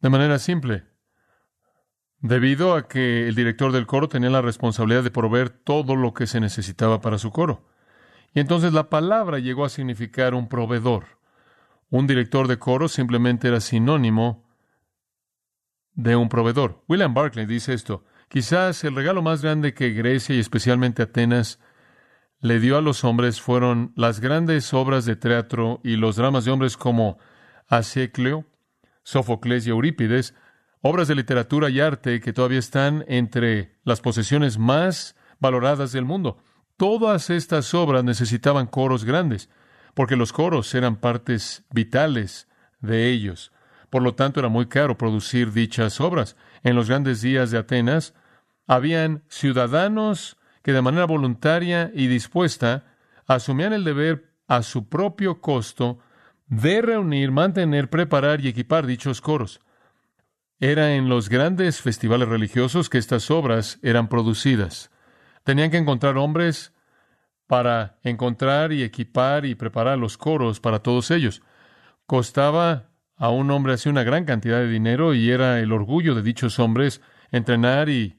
De 0.00 0.10
manera 0.10 0.38
simple. 0.38 0.93
Debido 2.24 2.74
a 2.74 2.88
que 2.88 3.28
el 3.28 3.34
director 3.34 3.70
del 3.70 3.84
coro 3.84 4.08
tenía 4.08 4.30
la 4.30 4.40
responsabilidad 4.40 5.02
de 5.02 5.10
proveer 5.10 5.50
todo 5.50 5.94
lo 5.94 6.14
que 6.14 6.26
se 6.26 6.40
necesitaba 6.40 7.02
para 7.02 7.18
su 7.18 7.30
coro. 7.30 7.68
Y 8.32 8.40
entonces 8.40 8.72
la 8.72 8.88
palabra 8.88 9.40
llegó 9.40 9.62
a 9.62 9.68
significar 9.68 10.32
un 10.32 10.48
proveedor. 10.48 11.04
Un 11.90 12.06
director 12.06 12.48
de 12.48 12.58
coro 12.58 12.88
simplemente 12.88 13.48
era 13.48 13.60
sinónimo 13.60 14.42
de 15.92 16.16
un 16.16 16.30
proveedor. 16.30 16.82
William 16.88 17.12
Barclay 17.12 17.44
dice 17.44 17.74
esto, 17.74 18.06
quizás 18.30 18.84
el 18.84 18.96
regalo 18.96 19.20
más 19.20 19.42
grande 19.42 19.74
que 19.74 19.90
Grecia 19.90 20.34
y 20.34 20.40
especialmente 20.40 21.02
Atenas 21.02 21.60
le 22.40 22.58
dio 22.58 22.78
a 22.78 22.80
los 22.80 23.04
hombres 23.04 23.42
fueron 23.42 23.92
las 23.96 24.20
grandes 24.20 24.72
obras 24.72 25.04
de 25.04 25.16
teatro 25.16 25.82
y 25.84 25.96
los 25.96 26.16
dramas 26.16 26.46
de 26.46 26.52
hombres 26.52 26.78
como 26.78 27.18
Asecleo, 27.68 28.46
Sófocles 29.02 29.66
y 29.66 29.70
Eurípides, 29.70 30.34
obras 30.86 31.08
de 31.08 31.14
literatura 31.14 31.70
y 31.70 31.80
arte 31.80 32.20
que 32.20 32.34
todavía 32.34 32.58
están 32.58 33.06
entre 33.08 33.78
las 33.84 34.02
posesiones 34.02 34.58
más 34.58 35.16
valoradas 35.40 35.92
del 35.92 36.04
mundo. 36.04 36.36
Todas 36.76 37.30
estas 37.30 37.72
obras 37.72 38.04
necesitaban 38.04 38.66
coros 38.66 39.06
grandes, 39.06 39.48
porque 39.94 40.14
los 40.14 40.30
coros 40.30 40.74
eran 40.74 40.96
partes 40.96 41.64
vitales 41.70 42.48
de 42.80 43.08
ellos. 43.08 43.50
Por 43.88 44.02
lo 44.02 44.14
tanto, 44.14 44.40
era 44.40 44.50
muy 44.50 44.66
caro 44.66 44.98
producir 44.98 45.52
dichas 45.52 46.02
obras. 46.02 46.36
En 46.62 46.76
los 46.76 46.90
grandes 46.90 47.22
días 47.22 47.50
de 47.50 47.56
Atenas, 47.56 48.12
habían 48.66 49.22
ciudadanos 49.28 50.36
que 50.62 50.74
de 50.74 50.82
manera 50.82 51.06
voluntaria 51.06 51.92
y 51.94 52.08
dispuesta 52.08 52.84
asumían 53.26 53.72
el 53.72 53.84
deber 53.84 54.34
a 54.48 54.62
su 54.62 54.86
propio 54.90 55.40
costo 55.40 56.00
de 56.46 56.82
reunir, 56.82 57.30
mantener, 57.30 57.88
preparar 57.88 58.42
y 58.42 58.48
equipar 58.48 58.86
dichos 58.86 59.22
coros. 59.22 59.62
Era 60.60 60.94
en 60.94 61.08
los 61.08 61.28
grandes 61.28 61.80
festivales 61.80 62.28
religiosos 62.28 62.88
que 62.88 62.98
estas 62.98 63.30
obras 63.30 63.78
eran 63.82 64.08
producidas. 64.08 64.90
Tenían 65.42 65.70
que 65.70 65.78
encontrar 65.78 66.16
hombres 66.16 66.72
para 67.46 67.98
encontrar 68.02 68.72
y 68.72 68.82
equipar 68.82 69.44
y 69.44 69.54
preparar 69.54 69.98
los 69.98 70.16
coros 70.16 70.60
para 70.60 70.80
todos 70.80 71.10
ellos. 71.10 71.42
Costaba 72.06 72.90
a 73.16 73.30
un 73.30 73.50
hombre 73.50 73.74
así 73.74 73.88
una 73.88 74.04
gran 74.04 74.24
cantidad 74.24 74.58
de 74.58 74.68
dinero 74.68 75.14
y 75.14 75.30
era 75.30 75.60
el 75.60 75.72
orgullo 75.72 76.14
de 76.14 76.22
dichos 76.22 76.58
hombres 76.58 77.00
entrenar 77.30 77.88
y 77.88 78.18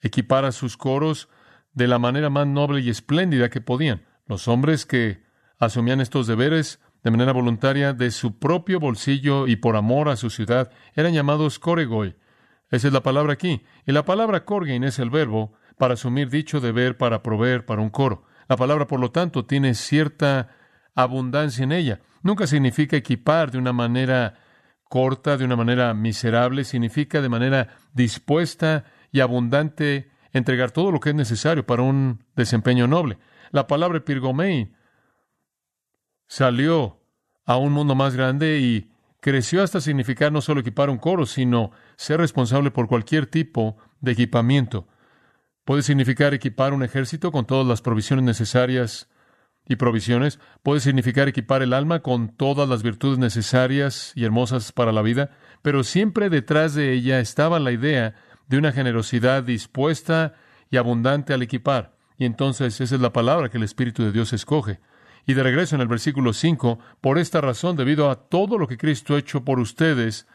equipar 0.00 0.44
a 0.44 0.52
sus 0.52 0.76
coros 0.76 1.28
de 1.72 1.88
la 1.88 1.98
manera 1.98 2.30
más 2.30 2.46
noble 2.46 2.80
y 2.80 2.90
espléndida 2.90 3.50
que 3.50 3.60
podían. 3.60 4.06
Los 4.26 4.48
hombres 4.48 4.86
que 4.86 5.24
asumían 5.58 6.00
estos 6.00 6.26
deberes 6.26 6.80
de 7.06 7.12
manera 7.12 7.32
voluntaria 7.32 7.92
de 7.92 8.10
su 8.10 8.36
propio 8.36 8.80
bolsillo 8.80 9.46
y 9.46 9.54
por 9.54 9.76
amor 9.76 10.08
a 10.08 10.16
su 10.16 10.28
ciudad, 10.28 10.72
eran 10.92 11.14
llamados 11.14 11.60
coregoi. 11.60 12.16
Esa 12.68 12.88
es 12.88 12.92
la 12.92 13.04
palabra 13.04 13.34
aquí. 13.34 13.62
Y 13.86 13.92
la 13.92 14.04
palabra 14.04 14.44
corgein 14.44 14.82
es 14.82 14.98
el 14.98 15.10
verbo 15.10 15.52
para 15.78 15.94
asumir 15.94 16.30
dicho 16.30 16.58
deber 16.60 16.96
para 16.96 17.22
proveer 17.22 17.64
para 17.64 17.80
un 17.80 17.90
coro. 17.90 18.24
La 18.48 18.56
palabra, 18.56 18.88
por 18.88 18.98
lo 18.98 19.12
tanto, 19.12 19.44
tiene 19.44 19.74
cierta 19.74 20.48
abundancia 20.96 21.62
en 21.62 21.70
ella. 21.70 22.00
Nunca 22.22 22.48
significa 22.48 22.96
equipar 22.96 23.52
de 23.52 23.58
una 23.58 23.72
manera 23.72 24.34
corta, 24.88 25.36
de 25.36 25.44
una 25.44 25.54
manera 25.54 25.94
miserable, 25.94 26.64
significa 26.64 27.22
de 27.22 27.28
manera 27.28 27.68
dispuesta 27.92 28.82
y 29.12 29.20
abundante 29.20 30.10
entregar 30.32 30.72
todo 30.72 30.90
lo 30.90 30.98
que 30.98 31.10
es 31.10 31.14
necesario 31.14 31.64
para 31.64 31.82
un 31.82 32.24
desempeño 32.34 32.88
noble. 32.88 33.16
La 33.52 33.68
palabra 33.68 34.04
pirgomei 34.04 34.72
salió 36.26 37.00
a 37.44 37.56
un 37.56 37.72
mundo 37.72 37.94
más 37.94 38.14
grande 38.16 38.58
y 38.60 38.90
creció 39.20 39.62
hasta 39.62 39.80
significar 39.80 40.32
no 40.32 40.40
solo 40.40 40.60
equipar 40.60 40.90
un 40.90 40.98
coro, 40.98 41.26
sino 41.26 41.72
ser 41.96 42.20
responsable 42.20 42.70
por 42.70 42.88
cualquier 42.88 43.26
tipo 43.26 43.76
de 44.00 44.12
equipamiento. 44.12 44.86
Puede 45.64 45.82
significar 45.82 46.32
equipar 46.32 46.72
un 46.72 46.84
ejército 46.84 47.32
con 47.32 47.44
todas 47.44 47.66
las 47.66 47.82
provisiones 47.82 48.24
necesarias 48.24 49.08
y 49.68 49.76
provisiones. 49.76 50.38
Puede 50.62 50.80
significar 50.80 51.28
equipar 51.28 51.62
el 51.62 51.72
alma 51.72 52.00
con 52.00 52.28
todas 52.28 52.68
las 52.68 52.82
virtudes 52.84 53.18
necesarias 53.18 54.12
y 54.14 54.24
hermosas 54.24 54.70
para 54.70 54.92
la 54.92 55.02
vida. 55.02 55.30
Pero 55.62 55.82
siempre 55.82 56.30
detrás 56.30 56.74
de 56.74 56.92
ella 56.92 57.18
estaba 57.18 57.58
la 57.58 57.72
idea 57.72 58.14
de 58.46 58.58
una 58.58 58.70
generosidad 58.72 59.42
dispuesta 59.42 60.34
y 60.70 60.76
abundante 60.76 61.34
al 61.34 61.42
equipar. 61.42 61.96
Y 62.16 62.24
entonces 62.24 62.80
esa 62.80 62.94
es 62.94 63.00
la 63.00 63.12
palabra 63.12 63.48
que 63.48 63.58
el 63.58 63.64
Espíritu 63.64 64.04
de 64.04 64.12
Dios 64.12 64.32
escoge. 64.32 64.78
Y 65.26 65.34
de 65.34 65.42
regreso 65.42 65.74
en 65.74 65.82
el 65.82 65.88
versículo 65.88 66.32
5, 66.32 66.78
por 67.00 67.18
esta 67.18 67.40
razón, 67.40 67.76
debido 67.76 68.10
a 68.10 68.28
todo 68.28 68.58
lo 68.58 68.68
que 68.68 68.78
Cristo 68.78 69.14
ha 69.14 69.18
hecho 69.18 69.44
por 69.44 69.58
ustedes, 69.58 70.26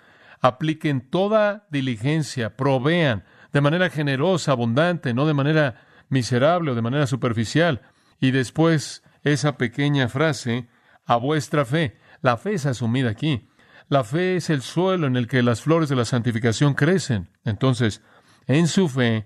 apliquen 0.41 1.09
toda 1.09 1.65
diligencia, 1.71 2.57
provean 2.57 3.23
de 3.53 3.61
manera 3.61 3.89
generosa, 3.89 4.51
abundante, 4.51 5.13
no 5.13 5.25
de 5.25 5.33
manera 5.33 5.87
miserable 6.09 6.71
o 6.71 6.75
de 6.75 6.81
manera 6.81 7.07
superficial. 7.07 7.81
Y 8.19 8.31
después 8.31 9.03
esa 9.23 9.57
pequeña 9.57 10.09
frase, 10.09 10.67
a 11.05 11.15
vuestra 11.17 11.65
fe. 11.65 11.97
La 12.21 12.37
fe 12.37 12.53
es 12.53 12.65
asumida 12.65 13.09
aquí. 13.09 13.49
La 13.89 14.03
fe 14.03 14.37
es 14.37 14.49
el 14.49 14.61
suelo 14.61 15.07
en 15.07 15.17
el 15.17 15.27
que 15.27 15.43
las 15.43 15.61
flores 15.61 15.89
de 15.89 15.95
la 15.95 16.05
santificación 16.05 16.73
crecen. 16.73 17.29
Entonces, 17.43 18.01
en 18.47 18.67
su 18.67 18.87
fe, 18.87 19.25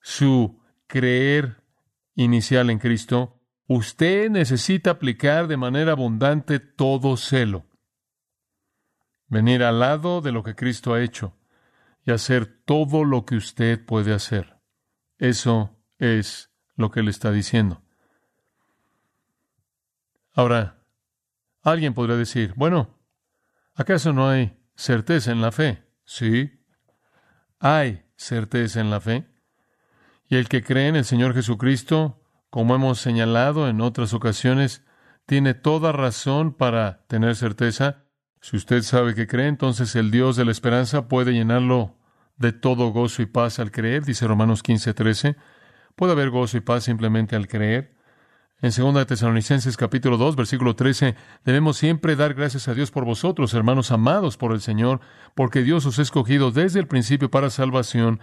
su 0.00 0.60
creer 0.86 1.62
inicial 2.14 2.70
en 2.70 2.78
Cristo, 2.78 3.37
usted 3.68 4.30
necesita 4.30 4.90
aplicar 4.92 5.46
de 5.46 5.56
manera 5.56 5.92
abundante 5.92 6.58
todo 6.58 7.16
celo. 7.16 7.66
Venir 9.28 9.62
al 9.62 9.78
lado 9.78 10.20
de 10.22 10.32
lo 10.32 10.42
que 10.42 10.56
Cristo 10.56 10.94
ha 10.94 11.02
hecho 11.02 11.36
y 12.04 12.10
hacer 12.10 12.46
todo 12.64 13.04
lo 13.04 13.26
que 13.26 13.36
usted 13.36 13.84
puede 13.84 14.14
hacer. 14.14 14.58
Eso 15.18 15.76
es 15.98 16.50
lo 16.76 16.90
que 16.90 17.02
le 17.02 17.10
está 17.10 17.30
diciendo. 17.30 17.82
Ahora, 20.32 20.78
alguien 21.62 21.92
podría 21.92 22.16
decir, 22.16 22.54
bueno, 22.56 22.98
¿acaso 23.74 24.14
no 24.14 24.30
hay 24.30 24.58
certeza 24.76 25.30
en 25.30 25.42
la 25.42 25.52
fe? 25.52 25.84
Sí, 26.04 26.64
hay 27.58 28.06
certeza 28.16 28.80
en 28.80 28.88
la 28.88 29.00
fe. 29.00 29.26
Y 30.28 30.36
el 30.36 30.48
que 30.48 30.62
cree 30.62 30.88
en 30.88 30.96
el 30.96 31.04
Señor 31.04 31.34
Jesucristo, 31.34 32.22
como 32.50 32.74
hemos 32.74 33.00
señalado 33.00 33.68
en 33.68 33.80
otras 33.80 34.14
ocasiones, 34.14 34.84
tiene 35.26 35.54
toda 35.54 35.92
razón 35.92 36.52
para 36.52 37.04
tener 37.06 37.36
certeza. 37.36 38.04
Si 38.40 38.56
usted 38.56 38.82
sabe 38.82 39.14
que 39.14 39.26
cree, 39.26 39.48
entonces 39.48 39.94
el 39.96 40.10
Dios 40.10 40.36
de 40.36 40.44
la 40.44 40.52
esperanza 40.52 41.08
puede 41.08 41.32
llenarlo 41.32 41.96
de 42.36 42.52
todo 42.52 42.90
gozo 42.90 43.22
y 43.22 43.26
paz 43.26 43.58
al 43.58 43.70
creer, 43.70 44.04
dice 44.04 44.26
Romanos 44.26 44.62
15, 44.62 44.94
13. 44.94 45.36
Puede 45.96 46.12
haber 46.12 46.30
gozo 46.30 46.56
y 46.56 46.60
paz 46.60 46.84
simplemente 46.84 47.36
al 47.36 47.48
creer. 47.48 47.98
En 48.60 48.70
2 48.70 49.06
Tesalonicenses 49.06 49.76
capítulo 49.76 50.16
2, 50.16 50.34
versículo 50.34 50.74
13, 50.74 51.14
debemos 51.44 51.76
siempre 51.76 52.16
dar 52.16 52.34
gracias 52.34 52.66
a 52.66 52.74
Dios 52.74 52.90
por 52.90 53.04
vosotros, 53.04 53.54
hermanos 53.54 53.92
amados 53.92 54.36
por 54.36 54.52
el 54.52 54.60
Señor, 54.60 55.00
porque 55.36 55.62
Dios 55.62 55.86
os 55.86 55.98
ha 56.00 56.02
escogido 56.02 56.50
desde 56.50 56.80
el 56.80 56.88
principio 56.88 57.30
para 57.30 57.50
salvación, 57.50 58.18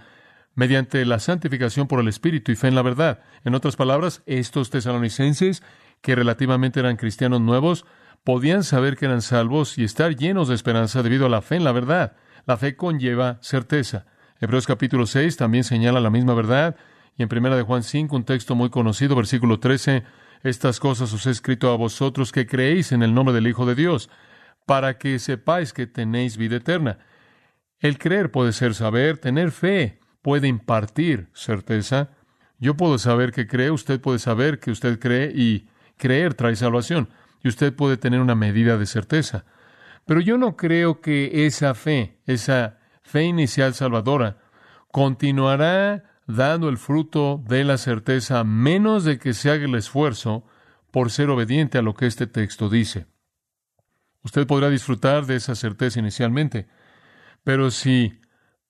mediante 0.56 1.04
la 1.04 1.20
santificación 1.20 1.86
por 1.86 2.00
el 2.00 2.08
Espíritu 2.08 2.50
y 2.50 2.56
fe 2.56 2.66
en 2.68 2.74
la 2.74 2.82
verdad. 2.82 3.20
En 3.44 3.54
otras 3.54 3.76
palabras, 3.76 4.22
estos 4.26 4.70
tesalonicenses, 4.70 5.62
que 6.00 6.16
relativamente 6.16 6.80
eran 6.80 6.96
cristianos 6.96 7.40
nuevos, 7.40 7.84
podían 8.24 8.64
saber 8.64 8.96
que 8.96 9.04
eran 9.04 9.22
salvos 9.22 9.78
y 9.78 9.84
estar 9.84 10.16
llenos 10.16 10.48
de 10.48 10.54
esperanza 10.54 11.02
debido 11.02 11.26
a 11.26 11.28
la 11.28 11.42
fe 11.42 11.56
en 11.56 11.64
la 11.64 11.72
verdad. 11.72 12.16
La 12.46 12.56
fe 12.56 12.74
conlleva 12.74 13.38
certeza. 13.42 14.06
Hebreos 14.40 14.66
capítulo 14.66 15.06
6 15.06 15.36
también 15.36 15.62
señala 15.62 16.00
la 16.00 16.10
misma 16.10 16.34
verdad, 16.34 16.76
y 17.16 17.22
en 17.22 17.28
primera 17.28 17.56
de 17.56 17.62
Juan 17.62 17.82
5, 17.82 18.16
un 18.16 18.24
texto 18.24 18.54
muy 18.54 18.70
conocido, 18.70 19.14
versículo 19.14 19.60
13, 19.60 20.04
estas 20.42 20.80
cosas 20.80 21.12
os 21.12 21.26
he 21.26 21.30
escrito 21.30 21.70
a 21.70 21.76
vosotros 21.76 22.32
que 22.32 22.46
creéis 22.46 22.92
en 22.92 23.02
el 23.02 23.14
nombre 23.14 23.34
del 23.34 23.46
Hijo 23.46 23.66
de 23.66 23.74
Dios, 23.74 24.10
para 24.66 24.98
que 24.98 25.18
sepáis 25.18 25.72
que 25.72 25.86
tenéis 25.86 26.36
vida 26.36 26.56
eterna. 26.56 26.98
El 27.78 27.98
creer 27.98 28.30
puede 28.30 28.52
ser 28.52 28.74
saber, 28.74 29.18
tener 29.18 29.50
fe 29.50 30.00
puede 30.26 30.48
impartir 30.48 31.28
certeza. 31.34 32.10
Yo 32.58 32.76
puedo 32.76 32.98
saber 32.98 33.30
que 33.30 33.46
cree, 33.46 33.70
usted 33.70 34.00
puede 34.00 34.18
saber 34.18 34.58
que 34.58 34.72
usted 34.72 34.98
cree 34.98 35.30
y 35.32 35.68
creer 35.96 36.34
trae 36.34 36.56
salvación. 36.56 37.10
Y 37.44 37.48
usted 37.48 37.72
puede 37.72 37.96
tener 37.96 38.18
una 38.18 38.34
medida 38.34 38.76
de 38.76 38.86
certeza. 38.86 39.44
Pero 40.04 40.20
yo 40.20 40.36
no 40.36 40.56
creo 40.56 41.00
que 41.00 41.46
esa 41.46 41.74
fe, 41.76 42.18
esa 42.26 42.80
fe 43.04 43.22
inicial 43.22 43.72
salvadora, 43.72 44.38
continuará 44.90 46.02
dando 46.26 46.68
el 46.70 46.76
fruto 46.76 47.40
de 47.46 47.62
la 47.62 47.78
certeza, 47.78 48.42
menos 48.42 49.04
de 49.04 49.20
que 49.20 49.32
se 49.32 49.52
haga 49.52 49.66
el 49.66 49.76
esfuerzo 49.76 50.44
por 50.90 51.12
ser 51.12 51.30
obediente 51.30 51.78
a 51.78 51.82
lo 51.82 51.94
que 51.94 52.06
este 52.06 52.26
texto 52.26 52.68
dice. 52.68 53.06
Usted 54.24 54.44
podrá 54.44 54.70
disfrutar 54.70 55.24
de 55.26 55.36
esa 55.36 55.54
certeza 55.54 56.00
inicialmente, 56.00 56.66
pero 57.44 57.70
si 57.70 58.18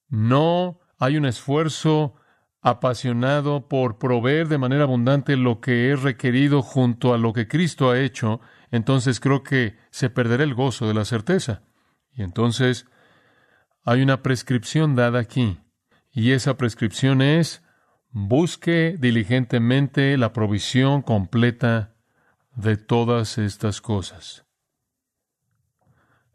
no 0.07 0.81
hay 0.97 1.17
un 1.17 1.25
esfuerzo 1.25 2.15
apasionado 2.61 3.67
por 3.67 3.97
proveer 3.97 4.47
de 4.47 4.57
manera 4.57 4.83
abundante 4.83 5.37
lo 5.37 5.61
que 5.61 5.91
es 5.91 6.01
requerido 6.01 6.61
junto 6.61 7.13
a 7.13 7.17
lo 7.17 7.33
que 7.33 7.47
Cristo 7.47 7.91
ha 7.91 7.99
hecho, 7.99 8.41
entonces 8.71 9.19
creo 9.19 9.43
que 9.43 9.77
se 9.91 10.09
perderá 10.09 10.43
el 10.43 10.53
gozo 10.53 10.87
de 10.87 10.93
la 10.93 11.05
certeza. 11.05 11.63
Y 12.11 12.23
entonces 12.23 12.87
hay 13.83 14.01
una 14.01 14.21
prescripción 14.21 14.95
dada 14.95 15.19
aquí. 15.19 15.59
Y 16.11 16.31
esa 16.31 16.57
prescripción 16.57 17.21
es, 17.21 17.63
busque 18.09 18.95
diligentemente 18.99 20.17
la 20.17 20.33
provisión 20.33 21.03
completa 21.03 21.93
de 22.55 22.75
todas 22.75 23.37
estas 23.37 23.81
cosas. 23.81 24.45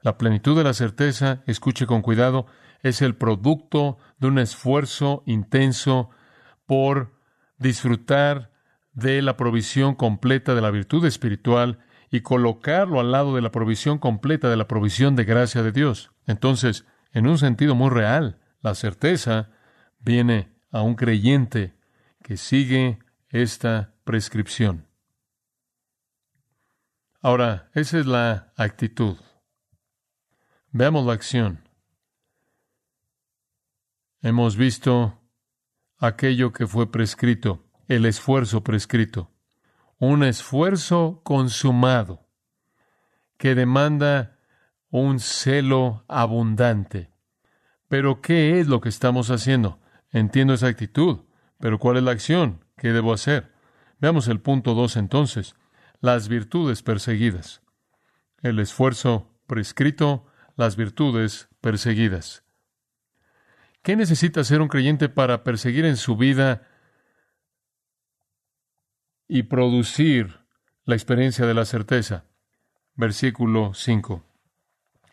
La 0.01 0.17
plenitud 0.19 0.57
de 0.57 0.65
la 0.65 0.73
certeza, 0.73 1.43
escuche 1.47 1.87
con 1.87 2.01
cuidado, 2.03 2.47
es 2.83 3.03
el 3.03 3.15
producto 3.15 3.99
de 4.19 4.29
un 4.29 4.39
esfuerzo 4.39 5.23
intenso 5.27 6.11
por 6.67 7.13
disfrutar 7.59 8.51
de 8.93 9.23
la 9.23 9.37
provisión 9.37 9.95
completa 9.95 10.55
de 10.55 10.61
la 10.61 10.71
virtud 10.71 11.05
espiritual 11.07 11.79
y 12.11 12.21
colocarlo 12.21 13.01
al 13.01 13.11
lado 13.11 13.35
de 13.35 13.43
la 13.43 13.51
provisión 13.51 13.99
completa 13.99 14.51
de 14.51 14.57
la 14.57 14.69
provisión 14.69 15.17
de 15.17 15.25
gracia 15.25 15.63
de 15.63 15.73
Dios. 15.73 16.13
Entonces, 16.27 16.87
en 17.13 17.27
un 17.27 17.39
sentido 17.39 17.75
muy 17.75 17.91
real, 17.91 18.39
la 18.61 18.75
certeza 18.75 19.51
viene 20.01 20.53
a 20.71 20.83
un 20.83 20.95
creyente 20.95 21.75
que 22.23 22.37
sigue 22.37 22.99
esta 23.31 23.95
prescripción. 24.05 24.87
Ahora, 27.21 27.71
esa 27.75 27.99
es 27.99 28.07
la 28.07 28.53
actitud. 28.57 29.17
Veamos 30.71 31.07
la 31.07 31.13
acción. 31.13 31.61
Hemos 34.25 34.57
visto 34.57 35.21
aquello 35.99 36.53
que 36.53 36.69
fue 36.69 36.93
prescrito, 36.93 37.65
el 37.89 38.07
esfuerzo 38.07 38.63
prescrito, 38.63 39.33
un 39.99 40.23
esfuerzo 40.23 41.23
consumado 41.25 42.29
que 43.37 43.57
demanda 43.57 44.39
un 44.91 45.19
celo 45.19 46.05
abundante. 46.07 47.11
Pero 47.89 48.21
¿qué 48.21 48.61
es 48.61 48.69
lo 48.69 48.81
que 48.81 48.91
estamos 48.91 49.29
haciendo? 49.33 49.81
Entiendo 50.13 50.55
esa 50.55 50.69
actitud, 50.69 51.25
pero 51.59 51.81
¿cuál 51.81 51.97
es 51.97 52.05
la 52.05 52.13
acción? 52.13 52.65
¿Qué 52.77 52.93
debo 52.93 53.13
hacer? 53.13 53.53
Veamos 53.99 54.29
el 54.29 54.41
punto 54.41 54.75
2 54.75 54.99
entonces. 54.99 55.57
Las 56.01 56.29
virtudes 56.29 56.85
perseguidas. 56.85 57.61
El 58.41 58.61
esfuerzo 58.61 59.35
prescrito, 59.49 60.27
las 60.55 60.77
virtudes 60.77 61.49
perseguidas. 61.61 62.45
¿Qué 63.83 63.97
necesita 63.97 64.45
ser 64.45 64.61
un 64.61 64.69
creyente 64.69 65.09
para 65.09 65.43
perseguir 65.43 65.85
en 65.85 65.97
su 65.97 66.17
vida 66.17 66.69
y 69.27 69.43
producir 69.43 70.39
la 70.85 70.95
experiencia 70.95 71.47
de 71.47 71.55
la 71.55 71.65
certeza? 71.65 72.25
Versículo 72.95 73.75
5. 73.75 74.25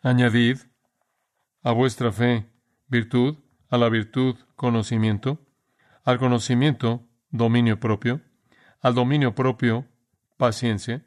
Añadid 0.04 0.60
a 1.64 1.72
vuestra 1.72 2.12
fe 2.12 2.48
virtud, 2.88 3.40
a 3.70 3.78
la 3.80 3.90
virtud 3.90 4.36
conocimiento, 4.56 5.48
al 6.04 6.20
conocimiento 6.20 7.08
dominio 7.32 7.80
propio, 7.80 8.22
al 8.82 8.94
dominio 8.94 9.34
propio 9.34 9.88
paciencia 10.38 11.04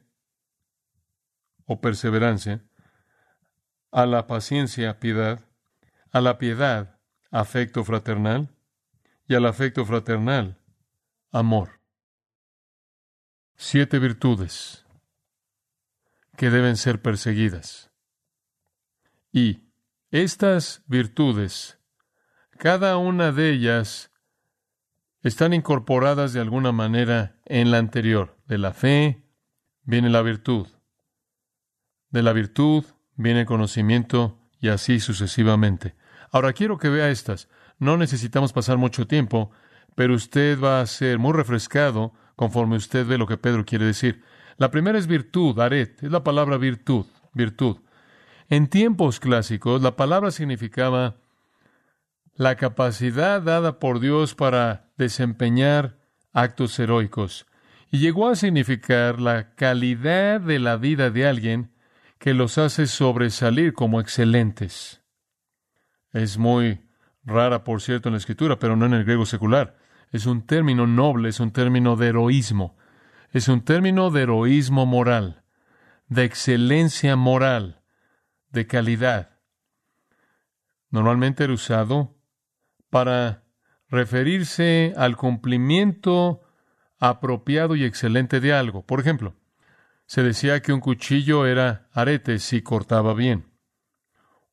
o 1.65 1.81
perseverancia, 1.81 2.65
a 3.93 4.05
la 4.05 4.27
paciencia 4.27 4.99
piedad, 4.99 5.45
a 6.11 6.21
la 6.21 6.39
piedad 6.39 6.99
afecto 7.33 7.83
fraternal 7.83 8.55
y 9.27 9.35
al 9.35 9.47
afecto 9.47 9.85
fraternal 9.85 10.61
amor. 11.33 11.81
Siete 13.57 13.99
virtudes 13.99 14.87
que 16.37 16.51
deben 16.51 16.77
ser 16.77 17.03
perseguidas. 17.03 17.91
Y 19.33 19.65
estas 20.11 20.83
virtudes 20.87 21.79
cada 22.59 22.97
una 22.97 23.33
de 23.33 23.51
ellas 23.51 24.13
están 25.23 25.53
incorporadas 25.53 26.33
de 26.33 26.41
alguna 26.41 26.71
manera 26.71 27.41
en 27.47 27.71
la 27.71 27.79
anterior. 27.79 28.39
De 28.47 28.59
la 28.59 28.73
fe 28.73 29.25
viene 29.83 30.11
la 30.11 30.23
virtud. 30.23 30.69
De 32.11 32.23
la 32.23 32.33
virtud 32.33 32.85
viene 33.17 33.41
el 33.41 33.47
conocimiento 33.47 34.39
y 34.61 34.69
así 34.69 35.01
sucesivamente. 35.01 35.97
Ahora 36.33 36.55
quiero 36.55 36.79
que 36.79 36.89
vea 36.89 37.11
estas. 37.11 37.49
No 37.79 37.97
necesitamos 37.97 38.53
pasar 38.53 38.79
mucho 38.79 39.07
tiempo, 39.07 39.51
pero 39.95 40.15
usted 40.15 40.59
va 40.59 40.81
a 40.81 40.87
ser 40.87 41.19
muy 41.19 41.35
refrescado 41.35 42.15
conforme 42.37 42.77
usted 42.77 43.07
ve 43.07 43.19
lo 43.19 43.27
que 43.27 43.37
Pedro 43.37 43.65
quiere 43.65 43.85
decir. 43.85 44.25
La 44.57 44.71
primera 44.71 44.99
es 44.99 45.07
virtud, 45.07 45.59
aret, 45.61 46.03
es 46.03 46.11
la 46.11 46.25
palabra 46.25 46.57
virtud, 46.57 47.05
virtud. 47.35 47.77
En 48.49 48.69
tiempos 48.69 49.21
clásicos 49.21 49.83
la 49.83 49.95
palabra 49.95 50.31
significaba 50.31 51.17
la 52.35 52.57
capacidad 52.57 53.43
dada 53.43 53.79
por 53.79 54.01
Dios 54.01 54.35
para 54.35 54.91
desempeñar 54.97 55.99
actos 56.33 56.79
heroicos 56.79 57.47
y 57.91 57.99
llegó 57.99 58.29
a 58.29 58.37
significar 58.37 59.21
la 59.21 59.55
calidad 59.55 60.41
de 60.41 60.59
la 60.59 60.77
vida 60.77 61.11
de 61.11 61.27
alguien 61.27 61.73
que 62.19 62.33
los 62.33 62.57
hace 62.57 62.87
sobresalir 62.87 63.75
como 63.75 64.01
excelentes. 64.01 65.02
Es 66.13 66.39
muy 66.39 66.81
rara, 67.25 67.65
por 67.65 67.81
cierto, 67.81 68.09
en 68.09 68.15
la 68.15 68.19
escritura, 68.19 68.59
pero 68.59 68.77
no 68.77 68.87
en 68.87 68.95
el 68.95 69.05
griego 69.05 69.27
secular. 69.27 69.77
Es 70.11 70.27
un 70.27 70.47
término 70.47 70.87
noble, 70.87 71.31
es 71.31 71.41
un 71.41 71.53
término 71.53 71.97
de 71.97 72.09
heroísmo. 72.09 72.77
Es 73.31 73.49
un 73.49 73.65
término 73.65 74.11
de 74.11 74.23
heroísmo 74.23 74.85
moral, 74.85 75.43
de 76.09 76.25
excelencia 76.25 77.17
moral, 77.17 77.81
de 78.51 78.67
calidad. 78.67 79.39
Normalmente 80.91 81.45
era 81.45 81.55
usado 81.55 82.15
para 82.91 83.45
referirse 83.89 84.93
al 84.99 85.17
cumplimiento 85.17 86.43
apropiado 86.99 87.75
y 87.75 87.85
excelente 87.85 88.41
de 88.41 88.53
algo. 88.53 88.85
Por 88.85 89.01
ejemplo, 89.01 89.35
se 90.05 90.23
decía 90.23 90.61
que 90.61 90.75
un 90.75 90.81
cuchillo 90.81 91.47
era 91.47 91.89
arete 91.93 92.39
si 92.39 92.61
cortaba 92.61 93.15
bien. 93.15 93.51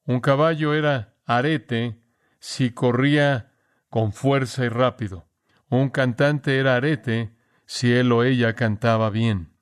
Un 0.05 0.21
caballo 0.21 0.73
era 0.73 1.15
arete 1.29 2.01
si 2.39 2.71
corría 2.71 3.53
con 3.89 4.13
fuerza 4.13 4.65
y 4.65 4.69
rápido. 4.69 5.29
Un 5.69 5.89
cantante 5.89 6.57
era 6.57 6.75
arete 6.75 7.35
si 7.65 7.93
él 7.93 8.11
o 8.11 8.23
ella 8.23 8.55
cantaba 8.55 9.11
bien. 9.11 9.53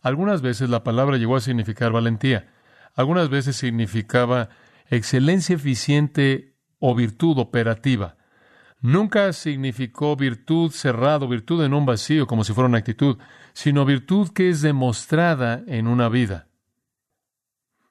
Algunas 0.00 0.40
veces 0.40 0.70
la 0.70 0.82
palabra 0.82 1.18
llegó 1.18 1.36
a 1.36 1.42
significar 1.42 1.92
valentía. 1.92 2.50
Algunas 2.94 3.28
veces 3.28 3.56
significaba 3.56 4.48
excelencia 4.88 5.56
eficiente 5.56 6.56
o 6.78 6.94
virtud 6.94 7.38
operativa. 7.38 8.16
Nunca 8.80 9.32
significó 9.34 10.16
virtud 10.16 10.70
cerrado, 10.70 11.28
virtud 11.28 11.62
en 11.64 11.74
un 11.74 11.84
vacío, 11.84 12.26
como 12.26 12.42
si 12.42 12.54
fuera 12.54 12.68
una 12.68 12.78
actitud, 12.78 13.18
sino 13.52 13.84
virtud 13.84 14.30
que 14.30 14.48
es 14.48 14.62
demostrada 14.62 15.62
en 15.66 15.86
una 15.86 16.08
vida. 16.08 16.48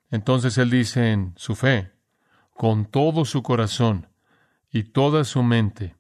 Entonces 0.10 0.58
él 0.58 0.70
dice 0.70 1.12
en 1.12 1.34
su 1.36 1.56
fe, 1.56 1.93
con 2.64 2.86
todo 2.86 3.26
su 3.26 3.44
corazón 3.44 4.08
y 4.72 4.84
toda 4.84 5.26
su 5.26 5.44
mente, 5.44 5.98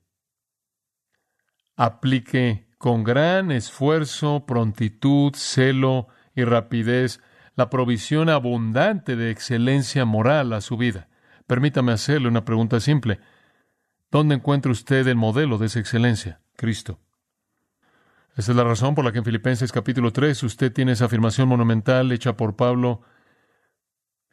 aplique 1.75 2.69
con 2.77 3.03
gran 3.03 3.51
esfuerzo, 3.51 4.45
prontitud, 4.45 5.33
celo 5.35 6.07
y 6.33 6.45
rapidez 6.45 7.19
la 7.57 7.69
provisión 7.69 8.29
abundante 8.29 9.17
de 9.17 9.29
excelencia 9.29 10.05
moral 10.05 10.53
a 10.53 10.61
su 10.61 10.77
vida. 10.77 11.09
Permítame 11.47 11.91
hacerle 11.91 12.29
una 12.29 12.45
pregunta 12.45 12.79
simple. 12.79 13.19
¿Dónde 14.09 14.35
encuentra 14.35 14.71
usted 14.71 15.05
el 15.09 15.17
modelo 15.17 15.57
de 15.57 15.65
esa 15.65 15.81
excelencia? 15.81 16.39
Cristo. 16.55 16.97
Esa 18.37 18.53
es 18.53 18.55
la 18.55 18.63
razón 18.63 18.95
por 18.95 19.03
la 19.03 19.11
que 19.11 19.17
en 19.17 19.25
Filipenses 19.25 19.73
capítulo 19.73 20.13
3 20.13 20.41
usted 20.43 20.71
tiene 20.71 20.93
esa 20.93 21.07
afirmación 21.07 21.49
monumental 21.49 22.09
hecha 22.13 22.37
por 22.37 22.55
Pablo 22.55 23.01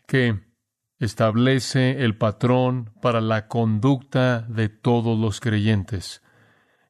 que 0.06 0.48
establece 1.00 2.04
el 2.04 2.16
patrón 2.16 2.92
para 3.00 3.20
la 3.20 3.48
conducta 3.48 4.42
de 4.42 4.68
todos 4.68 5.18
los 5.18 5.40
creyentes. 5.40 6.22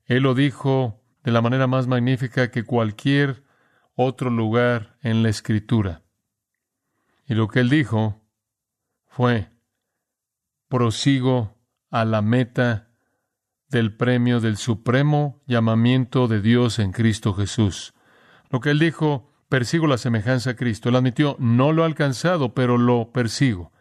Él 0.04 0.24
lo 0.24 0.34
dijo 0.34 1.00
de 1.22 1.30
la 1.30 1.40
manera 1.40 1.68
más 1.68 1.86
magnífica 1.86 2.50
que 2.50 2.64
cualquier 2.64 3.44
otro 3.94 4.28
lugar 4.28 4.98
en 5.02 5.22
la 5.22 5.28
Escritura. 5.28 6.02
Y 7.26 7.34
lo 7.34 7.46
que 7.46 7.60
él 7.60 7.70
dijo 7.70 8.20
fue, 9.06 9.50
prosigo 10.68 11.56
a 11.90 12.04
la 12.04 12.20
meta 12.20 12.88
del 13.68 13.96
premio 13.96 14.40
del 14.40 14.56
supremo 14.56 15.40
llamamiento 15.46 16.26
de 16.26 16.40
Dios 16.40 16.80
en 16.80 16.90
Cristo 16.90 17.32
Jesús. 17.34 17.94
Lo 18.50 18.60
que 18.60 18.70
él 18.70 18.80
dijo, 18.80 19.30
persigo 19.48 19.86
la 19.86 19.98
semejanza 19.98 20.50
a 20.50 20.56
Cristo. 20.56 20.88
Él 20.88 20.96
admitió, 20.96 21.36
no 21.38 21.72
lo 21.72 21.84
he 21.84 21.86
alcanzado, 21.86 22.54
pero 22.54 22.76
lo 22.76 23.12
persigo. 23.12 23.72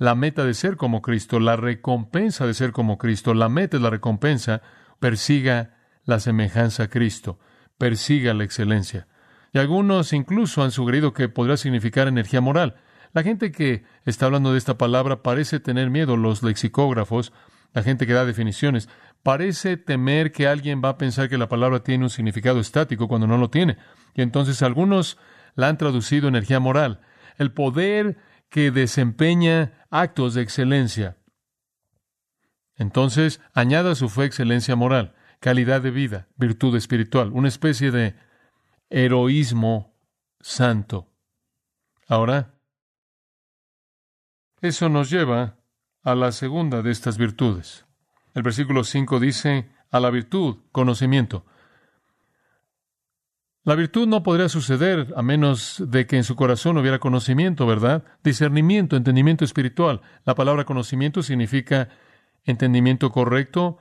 La 0.00 0.14
meta 0.14 0.46
de 0.46 0.54
ser 0.54 0.78
como 0.78 1.02
Cristo, 1.02 1.40
la 1.40 1.56
recompensa 1.56 2.46
de 2.46 2.54
ser 2.54 2.72
como 2.72 2.96
Cristo, 2.96 3.34
la 3.34 3.50
meta 3.50 3.76
es 3.76 3.82
la 3.82 3.90
recompensa, 3.90 4.62
persiga 4.98 5.76
la 6.06 6.20
semejanza 6.20 6.84
a 6.84 6.88
Cristo, 6.88 7.38
persiga 7.76 8.32
la 8.32 8.44
excelencia. 8.44 9.08
Y 9.52 9.58
algunos 9.58 10.14
incluso 10.14 10.62
han 10.62 10.70
sugerido 10.70 11.12
que 11.12 11.28
podría 11.28 11.58
significar 11.58 12.08
energía 12.08 12.40
moral. 12.40 12.76
La 13.12 13.22
gente 13.22 13.52
que 13.52 13.84
está 14.06 14.24
hablando 14.24 14.52
de 14.52 14.58
esta 14.58 14.78
palabra 14.78 15.22
parece 15.22 15.60
tener 15.60 15.90
miedo, 15.90 16.16
los 16.16 16.42
lexicógrafos, 16.42 17.34
la 17.74 17.82
gente 17.82 18.06
que 18.06 18.14
da 18.14 18.24
definiciones, 18.24 18.88
parece 19.22 19.76
temer 19.76 20.32
que 20.32 20.48
alguien 20.48 20.80
va 20.82 20.88
a 20.88 20.98
pensar 20.98 21.28
que 21.28 21.36
la 21.36 21.50
palabra 21.50 21.84
tiene 21.84 22.04
un 22.04 22.10
significado 22.10 22.58
estático 22.58 23.06
cuando 23.06 23.26
no 23.26 23.36
lo 23.36 23.50
tiene. 23.50 23.76
Y 24.14 24.22
entonces 24.22 24.62
algunos 24.62 25.18
la 25.56 25.68
han 25.68 25.76
traducido 25.76 26.26
energía 26.26 26.58
moral, 26.58 27.02
el 27.36 27.52
poder 27.52 28.16
que 28.50 28.70
desempeña 28.70 29.86
actos 29.90 30.34
de 30.34 30.42
excelencia. 30.42 31.16
Entonces, 32.76 33.40
añada 33.54 33.94
su 33.94 34.08
fe 34.08 34.24
excelencia 34.24 34.76
moral, 34.76 35.14
calidad 35.38 35.80
de 35.80 35.90
vida, 35.90 36.28
virtud 36.36 36.76
espiritual, 36.76 37.30
una 37.32 37.48
especie 37.48 37.90
de 37.90 38.16
heroísmo 38.90 39.94
santo. 40.40 41.08
Ahora, 42.08 42.54
eso 44.60 44.88
nos 44.88 45.10
lleva 45.10 45.58
a 46.02 46.14
la 46.14 46.32
segunda 46.32 46.82
de 46.82 46.90
estas 46.90 47.18
virtudes. 47.18 47.86
El 48.34 48.42
versículo 48.42 48.84
5 48.84 49.20
dice, 49.20 49.70
a 49.90 50.00
la 50.00 50.10
virtud, 50.10 50.58
conocimiento. 50.72 51.44
La 53.70 53.76
virtud 53.76 54.08
no 54.08 54.24
podría 54.24 54.48
suceder 54.48 55.14
a 55.14 55.22
menos 55.22 55.80
de 55.86 56.04
que 56.04 56.16
en 56.16 56.24
su 56.24 56.34
corazón 56.34 56.76
hubiera 56.76 56.98
conocimiento, 56.98 57.68
¿verdad? 57.68 58.02
Discernimiento, 58.24 58.96
entendimiento 58.96 59.44
espiritual. 59.44 60.00
La 60.24 60.34
palabra 60.34 60.64
conocimiento 60.64 61.22
significa 61.22 61.88
entendimiento 62.42 63.12
correcto, 63.12 63.78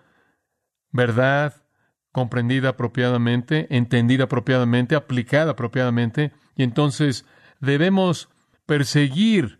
verdad, 0.91 1.65
comprendida 2.12 2.69
apropiadamente, 2.69 3.65
entendida 3.75 4.25
apropiadamente, 4.25 4.93
aplicada 4.95 5.54
apropiadamente, 5.54 6.34
y 6.56 6.62
entonces 6.62 7.25
debemos 7.60 8.30
perseguir 8.67 9.60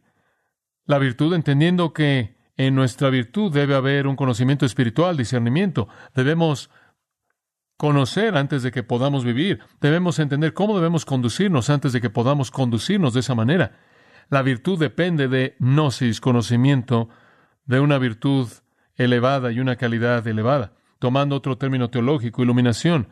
la 0.86 1.00
virtud 1.00 1.34
entendiendo 1.34 1.92
que 1.92 2.38
en 2.56 2.76
nuestra 2.76 3.10
virtud 3.10 3.52
debe 3.52 3.74
haber 3.74 4.06
un 4.06 4.15
conocimiento 4.15 4.68
espiritual, 4.68 5.18
discernimiento. 5.18 5.88
Debemos 6.13 6.70
conocer 7.80 8.38
antes 8.38 8.62
de 8.62 8.72
que 8.72 8.84
podamos 8.84 9.24
vivir. 9.24 9.62
Debemos 9.82 10.20
entender 10.20 10.54
cómo 10.54 10.76
debemos 10.76 11.06
conducirnos 11.06 11.72
antes 11.72 11.94
de 11.94 12.02
que 12.02 12.12
podamos 12.12 12.52
conducirnos 12.52 13.15
de 13.15 13.22
esa 13.22 13.34
manera. 13.34 13.72
La 14.30 14.44
virtud 14.44 14.78
depende 14.78 15.28
de 15.28 15.56
gnosis, 15.58 16.22
conocimiento, 16.22 17.10
de 17.65 17.80
una 17.80 17.98
virtud 17.98 18.48
elevada 18.96 19.52
y 19.52 19.60
una 19.60 19.78
calidad 19.78 20.28
elevada 20.28 20.74
tomando 21.00 21.38
otro 21.38 21.58
término 21.58 21.89
teológico, 21.89 22.44
iluminación, 22.44 23.08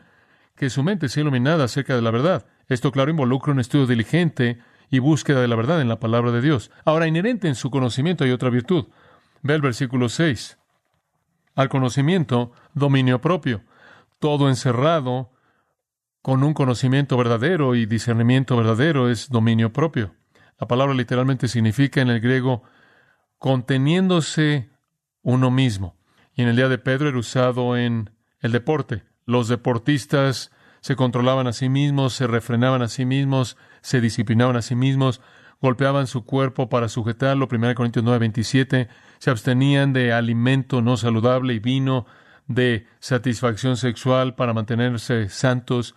que 0.54 0.70
su 0.70 0.82
mente 0.82 1.08
sea 1.08 1.22
iluminada 1.22 1.64
acerca 1.64 1.96
de 1.96 2.02
la 2.02 2.10
verdad. 2.10 2.46
Esto, 2.68 2.92
claro, 2.92 3.10
involucra 3.10 3.52
un 3.52 3.60
estudio 3.60 3.86
diligente 3.86 4.58
y 4.90 4.98
búsqueda 4.98 5.40
de 5.40 5.48
la 5.48 5.56
verdad 5.56 5.80
en 5.80 5.88
la 5.88 5.98
palabra 5.98 6.30
de 6.30 6.42
Dios. 6.42 6.70
Ahora, 6.84 7.06
inherente 7.06 7.48
en 7.48 7.54
su 7.54 7.70
conocimiento 7.70 8.24
hay 8.24 8.30
otra 8.30 8.50
virtud. 8.50 8.88
Ve 9.42 9.54
el 9.54 9.62
versículo 9.62 10.08
6. 10.08 10.58
Al 11.54 11.68
conocimiento, 11.68 12.52
dominio 12.74 13.20
propio. 13.20 13.62
Todo 14.18 14.48
encerrado 14.48 15.32
con 16.22 16.42
un 16.42 16.54
conocimiento 16.54 17.16
verdadero 17.16 17.74
y 17.74 17.86
discernimiento 17.86 18.56
verdadero 18.56 19.08
es 19.08 19.28
dominio 19.28 19.72
propio. 19.72 20.14
La 20.58 20.66
palabra 20.66 20.94
literalmente 20.94 21.48
significa 21.48 22.00
en 22.00 22.08
el 22.08 22.20
griego 22.20 22.62
conteniéndose 23.38 24.70
uno 25.22 25.50
mismo. 25.50 25.96
Y 26.34 26.42
en 26.42 26.48
el 26.48 26.56
día 26.56 26.68
de 26.68 26.78
Pedro 26.78 27.08
era 27.08 27.18
usado 27.18 27.76
en 27.76 28.10
el 28.40 28.52
deporte. 28.52 29.04
Los 29.24 29.48
deportistas 29.48 30.50
se 30.80 30.96
controlaban 30.96 31.46
a 31.46 31.52
sí 31.52 31.68
mismos, 31.68 32.14
se 32.14 32.26
refrenaban 32.26 32.82
a 32.82 32.88
sí 32.88 33.04
mismos, 33.04 33.56
se 33.80 34.00
disciplinaban 34.00 34.56
a 34.56 34.62
sí 34.62 34.74
mismos, 34.74 35.20
golpeaban 35.60 36.06
su 36.06 36.24
cuerpo 36.24 36.68
para 36.68 36.88
sujetarlo, 36.88 37.48
1 37.50 37.74
Corintios 37.74 38.04
9, 38.04 38.18
27, 38.20 38.88
se 39.18 39.30
abstenían 39.30 39.92
de 39.92 40.12
alimento 40.12 40.82
no 40.82 40.96
saludable 40.96 41.54
y 41.54 41.58
vino, 41.58 42.06
de 42.48 42.86
satisfacción 42.98 43.76
sexual 43.76 44.34
para 44.34 44.54
mantenerse 44.54 45.28
santos, 45.28 45.94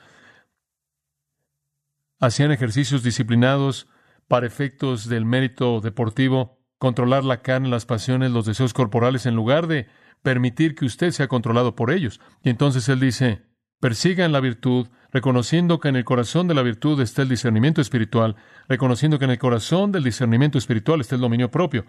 hacían 2.20 2.52
ejercicios 2.52 3.04
disciplinados 3.04 3.88
para 4.28 4.46
efectos 4.46 5.10
del 5.10 5.26
mérito 5.26 5.82
deportivo, 5.82 6.60
controlar 6.78 7.24
la 7.24 7.42
carne, 7.42 7.70
las 7.70 7.86
pasiones, 7.86 8.32
los 8.32 8.46
deseos 8.46 8.74
corporales, 8.74 9.26
en 9.26 9.36
lugar 9.36 9.68
de 9.68 9.88
permitir 10.22 10.76
que 10.76 10.86
usted 10.86 11.12
sea 11.12 11.28
controlado 11.28 11.76
por 11.76 11.92
ellos. 11.92 12.20
Y 12.44 12.50
entonces 12.50 12.88
él 12.90 13.00
dice, 13.00 13.44
persigan 13.80 14.32
la 14.32 14.40
virtud, 14.40 14.88
reconociendo 15.12 15.80
que 15.80 15.90
en 15.90 15.96
el 15.96 16.06
corazón 16.06 16.48
de 16.48 16.54
la 16.54 16.62
virtud 16.62 17.02
está 17.02 17.24
el 17.24 17.30
discernimiento 17.30 17.82
espiritual, 17.82 18.36
reconociendo 18.68 19.20
que 19.20 19.26
en 19.26 19.32
el 19.32 19.40
corazón 19.40 19.92
del 19.92 20.04
discernimiento 20.04 20.58
espiritual 20.58 21.02
está 21.02 21.16
el 21.16 21.22
dominio 21.22 21.50
propio. 21.50 21.86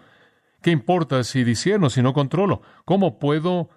¿Qué 0.61 0.71
importa 0.71 1.23
si 1.23 1.43
discierno, 1.43 1.89
si 1.89 2.01
no 2.01 2.13
controlo? 2.13 2.61
¿Cómo 2.85 3.19
puedo 3.19 3.69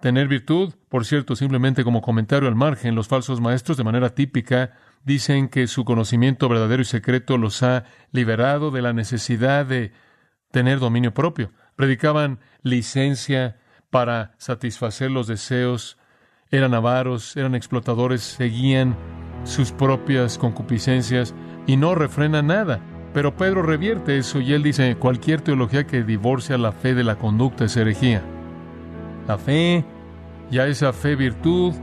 tener 0.00 0.28
virtud? 0.28 0.74
Por 0.88 1.04
cierto, 1.04 1.36
simplemente 1.36 1.84
como 1.84 2.02
comentario 2.02 2.48
al 2.48 2.54
margen, 2.54 2.94
los 2.94 3.08
falsos 3.08 3.40
maestros 3.40 3.76
de 3.76 3.84
manera 3.84 4.14
típica 4.14 4.72
dicen 5.04 5.48
que 5.48 5.66
su 5.66 5.84
conocimiento 5.84 6.48
verdadero 6.48 6.82
y 6.82 6.84
secreto 6.84 7.38
los 7.38 7.62
ha 7.62 7.84
liberado 8.12 8.70
de 8.70 8.82
la 8.82 8.92
necesidad 8.92 9.66
de 9.66 9.92
tener 10.50 10.78
dominio 10.78 11.14
propio. 11.14 11.52
Predicaban 11.76 12.40
licencia, 12.62 13.56
para 13.90 14.34
satisfacer 14.38 15.10
los 15.10 15.26
deseos, 15.26 15.96
eran 16.50 16.74
avaros, 16.74 17.36
eran 17.36 17.54
explotadores, 17.54 18.22
seguían 18.22 18.96
sus 19.44 19.72
propias 19.72 20.38
concupiscencias 20.38 21.34
y 21.66 21.76
no 21.76 21.94
refrena 21.94 22.42
nada. 22.42 22.80
Pero 23.14 23.36
Pedro 23.36 23.62
revierte 23.62 24.18
eso 24.18 24.40
y 24.40 24.52
él 24.52 24.62
dice, 24.62 24.96
cualquier 24.96 25.40
teología 25.40 25.86
que 25.86 26.02
divorcia 26.02 26.58
la 26.58 26.72
fe 26.72 26.94
de 26.94 27.04
la 27.04 27.16
conducta 27.16 27.64
es 27.64 27.76
herejía. 27.76 28.22
La 29.26 29.38
fe, 29.38 29.84
y 30.50 30.58
a 30.58 30.66
esa 30.66 30.92
fe 30.92 31.16
virtud, 31.16 31.74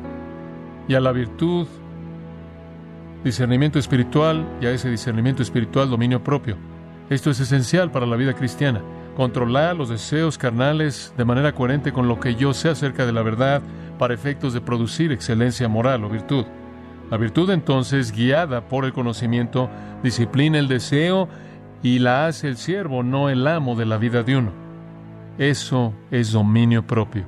y 0.87 0.95
a 0.95 0.99
la 0.99 1.11
virtud 1.11 1.67
discernimiento 3.23 3.79
espiritual, 3.79 4.45
y 4.61 4.65
a 4.65 4.71
ese 4.71 4.89
discernimiento 4.89 5.43
espiritual 5.43 5.89
dominio 5.89 6.23
propio. 6.23 6.57
Esto 7.09 7.29
es 7.29 7.39
esencial 7.39 7.91
para 7.91 8.05
la 8.05 8.15
vida 8.15 8.33
cristiana. 8.33 8.81
Controlar 9.15 9.75
los 9.75 9.89
deseos 9.89 10.37
carnales 10.37 11.13
de 11.17 11.25
manera 11.25 11.53
coherente 11.53 11.93
con 11.93 12.07
lo 12.07 12.19
que 12.19 12.35
yo 12.35 12.53
sé 12.53 12.69
acerca 12.69 13.05
de 13.05 13.13
la 13.13 13.21
verdad 13.21 13.61
para 13.99 14.13
efectos 14.13 14.53
de 14.53 14.61
producir 14.61 15.11
excelencia 15.11 15.67
moral 15.67 16.03
o 16.03 16.09
virtud. 16.09 16.45
La 17.11 17.17
virtud 17.17 17.51
entonces, 17.51 18.11
guiada 18.11 18.67
por 18.67 18.85
el 18.85 18.93
conocimiento, 18.93 19.69
disciplina 20.01 20.57
el 20.57 20.67
deseo 20.67 21.29
y 21.83 21.99
la 21.99 22.25
hace 22.25 22.47
el 22.47 22.57
siervo, 22.57 23.03
no 23.03 23.29
el 23.29 23.45
amo 23.45 23.75
de 23.75 23.85
la 23.85 23.97
vida 23.97 24.23
de 24.23 24.37
uno. 24.37 24.62
Eso 25.37 25.93
es 26.11 26.31
dominio 26.31 26.85
propio. 26.85 27.25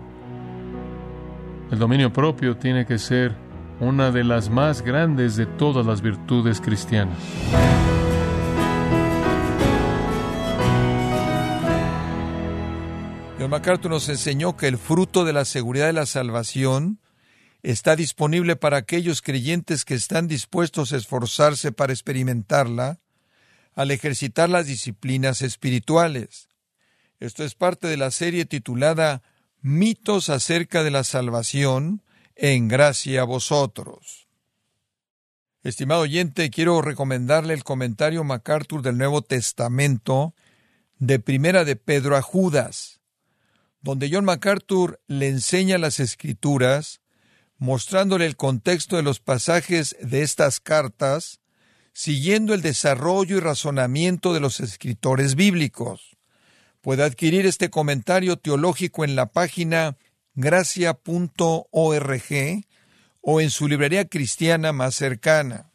El 1.71 1.79
dominio 1.79 2.13
propio 2.13 2.55
tiene 2.55 2.85
que 2.85 2.99
ser 2.99 3.35
una 3.79 4.11
de 4.11 4.23
las 4.23 4.49
más 4.49 4.83
grandes 4.83 5.35
de 5.35 5.47
todas 5.47 5.85
las 5.85 6.01
virtudes 6.01 6.61
cristianas. 6.61 7.17
John 13.39 13.49
MacArthur 13.49 13.91
nos 13.91 14.07
enseñó 14.07 14.55
que 14.55 14.67
el 14.67 14.77
fruto 14.77 15.25
de 15.25 15.33
la 15.33 15.43
seguridad 15.43 15.87
de 15.87 15.93
la 15.93 16.05
salvación 16.05 16.99
está 17.63 17.95
disponible 17.95 18.55
para 18.55 18.77
aquellos 18.77 19.23
creyentes 19.23 19.83
que 19.83 19.95
están 19.95 20.27
dispuestos 20.27 20.93
a 20.93 20.97
esforzarse 20.97 21.71
para 21.71 21.93
experimentarla 21.93 22.99
al 23.73 23.89
ejercitar 23.89 24.49
las 24.49 24.67
disciplinas 24.67 25.41
espirituales. 25.41 26.47
Esto 27.25 27.43
es 27.43 27.55
parte 27.55 27.87
de 27.87 27.97
la 27.97 28.11
serie 28.11 28.45
titulada 28.45 29.23
Mitos 29.59 30.29
acerca 30.29 30.83
de 30.83 30.91
la 30.91 31.03
salvación 31.03 32.03
en 32.35 32.67
gracia 32.67 33.21
a 33.21 33.23
vosotros. 33.23 34.27
Estimado 35.63 36.01
oyente, 36.01 36.51
quiero 36.51 36.83
recomendarle 36.83 37.55
el 37.55 37.63
comentario 37.63 38.23
MacArthur 38.23 38.83
del 38.83 38.99
Nuevo 38.99 39.23
Testamento 39.23 40.35
de 40.99 41.17
Primera 41.17 41.65
de 41.65 41.75
Pedro 41.75 42.15
a 42.15 42.21
Judas, 42.21 43.01
donde 43.81 44.07
John 44.11 44.25
MacArthur 44.25 45.01
le 45.07 45.27
enseña 45.27 45.79
las 45.79 45.99
escrituras 45.99 47.01
mostrándole 47.57 48.27
el 48.27 48.35
contexto 48.35 48.97
de 48.97 49.03
los 49.03 49.19
pasajes 49.19 49.97
de 49.99 50.21
estas 50.21 50.59
cartas, 50.59 51.39
siguiendo 51.91 52.53
el 52.53 52.61
desarrollo 52.61 53.37
y 53.37 53.39
razonamiento 53.39 54.31
de 54.31 54.41
los 54.41 54.59
escritores 54.59 55.33
bíblicos. 55.33 56.14
Puede 56.85 57.01
adquirir 57.01 57.47
este 57.47 57.71
comentario 57.71 58.37
teológico 58.37 59.03
en 59.03 59.15
la 59.15 59.25
página 59.25 59.97
gracia.org 60.35 61.63
o 63.21 63.41
en 63.41 63.49
su 63.49 63.67
librería 63.67 64.05
cristiana 64.05 64.71
más 64.71 64.93
cercana. 64.93 65.71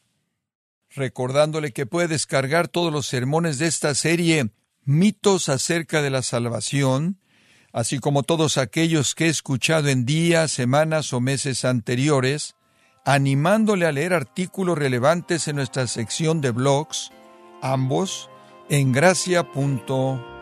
Recordándole 0.89 1.73
que 1.73 1.85
puede 1.85 2.07
descargar 2.07 2.69
todos 2.69 2.93
los 2.93 3.09
sermones 3.09 3.59
de 3.59 3.67
esta 3.67 3.97
serie 3.97 4.53
Mitos 4.85 5.49
acerca 5.49 6.01
de 6.01 6.11
la 6.11 6.23
salvación 6.23 7.19
así 7.73 7.99
como 7.99 8.23
todos 8.23 8.57
aquellos 8.57 9.17
que 9.17 9.27
he 9.27 9.29
escuchado 9.29 9.89
en 9.89 10.05
días, 10.05 10.53
semanas 10.53 11.13
o 11.13 11.21
meses 11.21 11.65
anteriores, 11.65 12.55
animándole 13.05 13.87
a 13.87 13.93
leer 13.93 14.15
artículos 14.15 14.79
relevantes 14.79 15.49
en 15.49 15.57
nuestra 15.57 15.89
sección 15.89 16.41
de 16.41 16.53
blogs, 16.53 17.11
ambos 17.63 18.31
en 18.69 18.93
gracia.org. 18.93 20.30